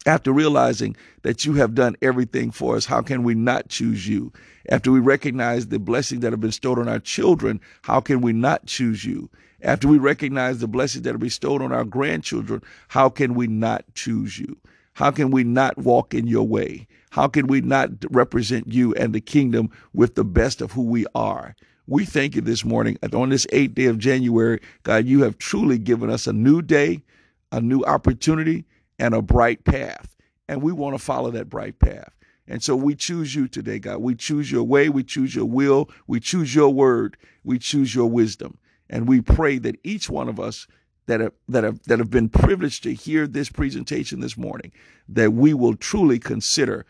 After 0.06 0.32
realizing 0.32 0.96
that 1.22 1.44
you 1.44 1.54
have 1.54 1.74
done 1.74 1.96
everything 2.00 2.52
for 2.52 2.76
us, 2.76 2.86
how 2.86 3.02
can 3.02 3.24
we 3.24 3.34
not 3.34 3.68
choose 3.68 4.06
you? 4.06 4.32
After 4.68 4.92
we 4.92 5.00
recognize 5.00 5.66
the 5.66 5.80
blessings 5.80 6.20
that 6.20 6.32
have 6.32 6.40
been 6.40 6.50
bestowed 6.50 6.78
on 6.78 6.88
our 6.88 7.00
children, 7.00 7.60
how 7.82 8.00
can 8.00 8.20
we 8.20 8.32
not 8.32 8.66
choose 8.66 9.04
you? 9.04 9.28
After 9.62 9.88
we 9.88 9.98
recognize 9.98 10.60
the 10.60 10.68
blessings 10.68 11.02
that 11.02 11.14
are 11.16 11.18
bestowed 11.18 11.60
on 11.60 11.72
our 11.72 11.84
grandchildren, 11.84 12.62
how 12.86 13.08
can 13.08 13.34
we 13.34 13.48
not 13.48 13.84
choose 13.94 14.38
you? 14.38 14.56
How 14.94 15.10
can 15.10 15.32
we 15.32 15.42
not 15.42 15.76
walk 15.76 16.14
in 16.14 16.28
your 16.28 16.46
way? 16.46 16.86
How 17.10 17.26
can 17.26 17.48
we 17.48 17.60
not 17.60 17.90
represent 18.10 18.72
you 18.72 18.94
and 18.94 19.12
the 19.12 19.20
kingdom 19.20 19.70
with 19.92 20.14
the 20.14 20.24
best 20.24 20.60
of 20.62 20.70
who 20.70 20.82
we 20.82 21.04
are? 21.16 21.56
We 21.88 22.04
thank 22.04 22.36
you 22.36 22.42
this 22.42 22.64
morning 22.64 22.96
on 23.12 23.30
this 23.30 23.46
eighth 23.50 23.74
day 23.74 23.86
of 23.86 23.98
January. 23.98 24.60
God, 24.84 25.06
you 25.06 25.24
have 25.24 25.38
truly 25.38 25.78
given 25.78 26.10
us 26.10 26.28
a 26.28 26.32
new 26.32 26.62
day, 26.62 27.02
a 27.50 27.60
new 27.60 27.82
opportunity 27.84 28.64
and 28.98 29.14
a 29.14 29.22
bright 29.22 29.64
path. 29.64 30.16
And 30.48 30.62
we 30.62 30.72
want 30.72 30.96
to 30.96 31.02
follow 31.02 31.30
that 31.32 31.48
bright 31.48 31.78
path. 31.78 32.12
And 32.48 32.62
so 32.62 32.76
we 32.76 32.94
choose 32.94 33.34
you 33.34 33.48
today, 33.48 33.78
God. 33.78 33.98
We 33.98 34.14
choose 34.14 34.50
your 34.50 34.62
way. 34.62 34.88
We 34.88 35.02
choose 35.02 35.34
your 35.34 35.46
will. 35.46 35.90
We 36.06 36.20
choose 36.20 36.54
your 36.54 36.72
word. 36.72 37.16
We 37.42 37.58
choose 37.58 37.94
your 37.94 38.08
wisdom. 38.08 38.58
And 38.88 39.08
we 39.08 39.20
pray 39.20 39.58
that 39.58 39.78
each 39.82 40.08
one 40.08 40.28
of 40.28 40.38
us 40.38 40.68
that 41.06 41.20
have, 41.20 41.32
that 41.48 41.64
have, 41.64 41.82
that 41.84 41.98
have 41.98 42.10
been 42.10 42.28
privileged 42.28 42.84
to 42.84 42.94
hear 42.94 43.26
this 43.26 43.48
presentation 43.48 44.20
this 44.20 44.36
morning, 44.36 44.72
that 45.08 45.32
we 45.32 45.54
will 45.54 45.74
truly 45.74 46.18
consider, 46.18 46.86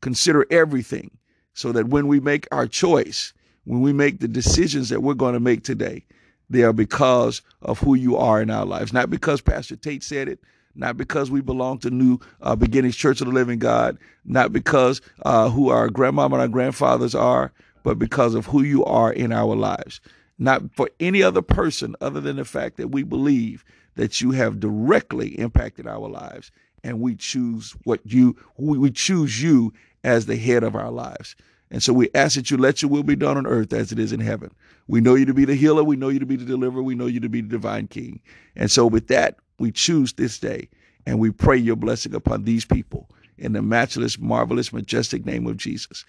consider 0.00 0.46
everything 0.50 1.10
so 1.54 1.72
that 1.72 1.88
when 1.88 2.06
we 2.06 2.20
make 2.20 2.46
our 2.52 2.66
choice, 2.66 3.32
when 3.64 3.80
we 3.80 3.92
make 3.92 4.20
the 4.20 4.28
decisions 4.28 4.88
that 4.90 5.02
we're 5.02 5.14
going 5.14 5.34
to 5.34 5.40
make 5.40 5.64
today, 5.64 6.04
they 6.50 6.62
are 6.62 6.72
because 6.72 7.42
of 7.62 7.78
who 7.80 7.94
you 7.94 8.16
are 8.16 8.42
in 8.42 8.50
our 8.50 8.66
lives. 8.66 8.92
Not 8.92 9.10
because 9.10 9.40
Pastor 9.40 9.76
Tate 9.76 10.02
said 10.02 10.28
it, 10.28 10.40
not 10.74 10.96
because 10.96 11.30
we 11.30 11.40
belong 11.40 11.78
to 11.78 11.90
New 11.90 12.18
uh, 12.42 12.56
Beginnings 12.56 12.96
Church 12.96 13.20
of 13.20 13.26
the 13.26 13.32
Living 13.32 13.58
God, 13.58 13.98
not 14.24 14.52
because 14.52 15.00
uh, 15.24 15.48
who 15.50 15.68
our 15.68 15.88
grandmama 15.88 16.36
and 16.36 16.42
our 16.42 16.48
grandfathers 16.48 17.14
are, 17.14 17.52
but 17.82 17.98
because 17.98 18.34
of 18.34 18.46
who 18.46 18.62
you 18.62 18.84
are 18.84 19.12
in 19.12 19.32
our 19.32 19.54
lives. 19.54 20.00
Not 20.38 20.62
for 20.74 20.90
any 20.98 21.22
other 21.22 21.42
person 21.42 21.94
other 22.00 22.20
than 22.20 22.36
the 22.36 22.44
fact 22.44 22.76
that 22.78 22.88
we 22.88 23.04
believe 23.04 23.64
that 23.94 24.20
you 24.20 24.32
have 24.32 24.58
directly 24.58 25.38
impacted 25.38 25.86
our 25.86 26.08
lives 26.08 26.50
and 26.82 27.00
we 27.00 27.14
choose 27.14 27.74
what 27.84 28.00
you 28.04 28.36
we 28.56 28.90
choose 28.90 29.42
you 29.42 29.72
as 30.02 30.26
the 30.26 30.36
head 30.36 30.62
of 30.62 30.74
our 30.74 30.90
lives. 30.90 31.36
And 31.70 31.82
so 31.82 31.92
we 31.92 32.08
ask 32.14 32.36
that 32.36 32.50
you 32.50 32.56
let 32.56 32.82
your 32.82 32.90
will 32.90 33.02
be 33.02 33.16
done 33.16 33.36
on 33.36 33.46
earth 33.46 33.72
as 33.72 33.90
it 33.90 33.98
is 33.98 34.12
in 34.12 34.20
heaven. 34.20 34.52
We 34.86 35.00
know 35.00 35.14
you 35.14 35.24
to 35.24 35.34
be 35.34 35.44
the 35.44 35.54
healer. 35.54 35.82
We 35.82 35.96
know 35.96 36.08
you 36.08 36.18
to 36.18 36.26
be 36.26 36.36
the 36.36 36.44
deliverer. 36.44 36.82
We 36.82 36.94
know 36.94 37.06
you 37.06 37.20
to 37.20 37.28
be 37.28 37.40
the 37.40 37.48
divine 37.48 37.88
king. 37.88 38.20
And 38.54 38.70
so 38.70 38.86
with 38.86 39.08
that, 39.08 39.38
we 39.58 39.70
choose 39.72 40.12
this 40.14 40.38
day 40.38 40.68
and 41.06 41.18
we 41.18 41.30
pray 41.30 41.56
your 41.56 41.76
blessing 41.76 42.14
upon 42.14 42.44
these 42.44 42.64
people 42.64 43.08
in 43.38 43.52
the 43.52 43.62
matchless, 43.62 44.18
marvelous, 44.18 44.72
majestic 44.72 45.24
name 45.24 45.46
of 45.46 45.56
Jesus. 45.56 46.04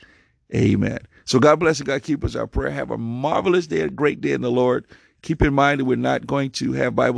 Amen. 0.54 1.00
So 1.26 1.40
God 1.40 1.60
bless 1.60 1.80
and 1.80 1.88
God 1.88 2.04
keep 2.04 2.24
us 2.24 2.36
our 2.36 2.48
prayer. 2.48 2.70
Have 2.70 2.92
a 2.92 2.98
marvelous 2.98 3.68
day, 3.68 3.82
a 3.82 3.90
great 3.90 4.22
day 4.22 4.32
in 4.32 4.42
the 4.42 4.52
Lord. 4.52 4.86
Keep 5.22 5.42
in 5.42 5.54
mind 5.54 5.80
that 5.80 5.86
we're 5.86 5.96
not 5.96 6.28
going 6.28 6.52
to 6.52 6.74
have 6.74 6.96
Bible 6.96 7.14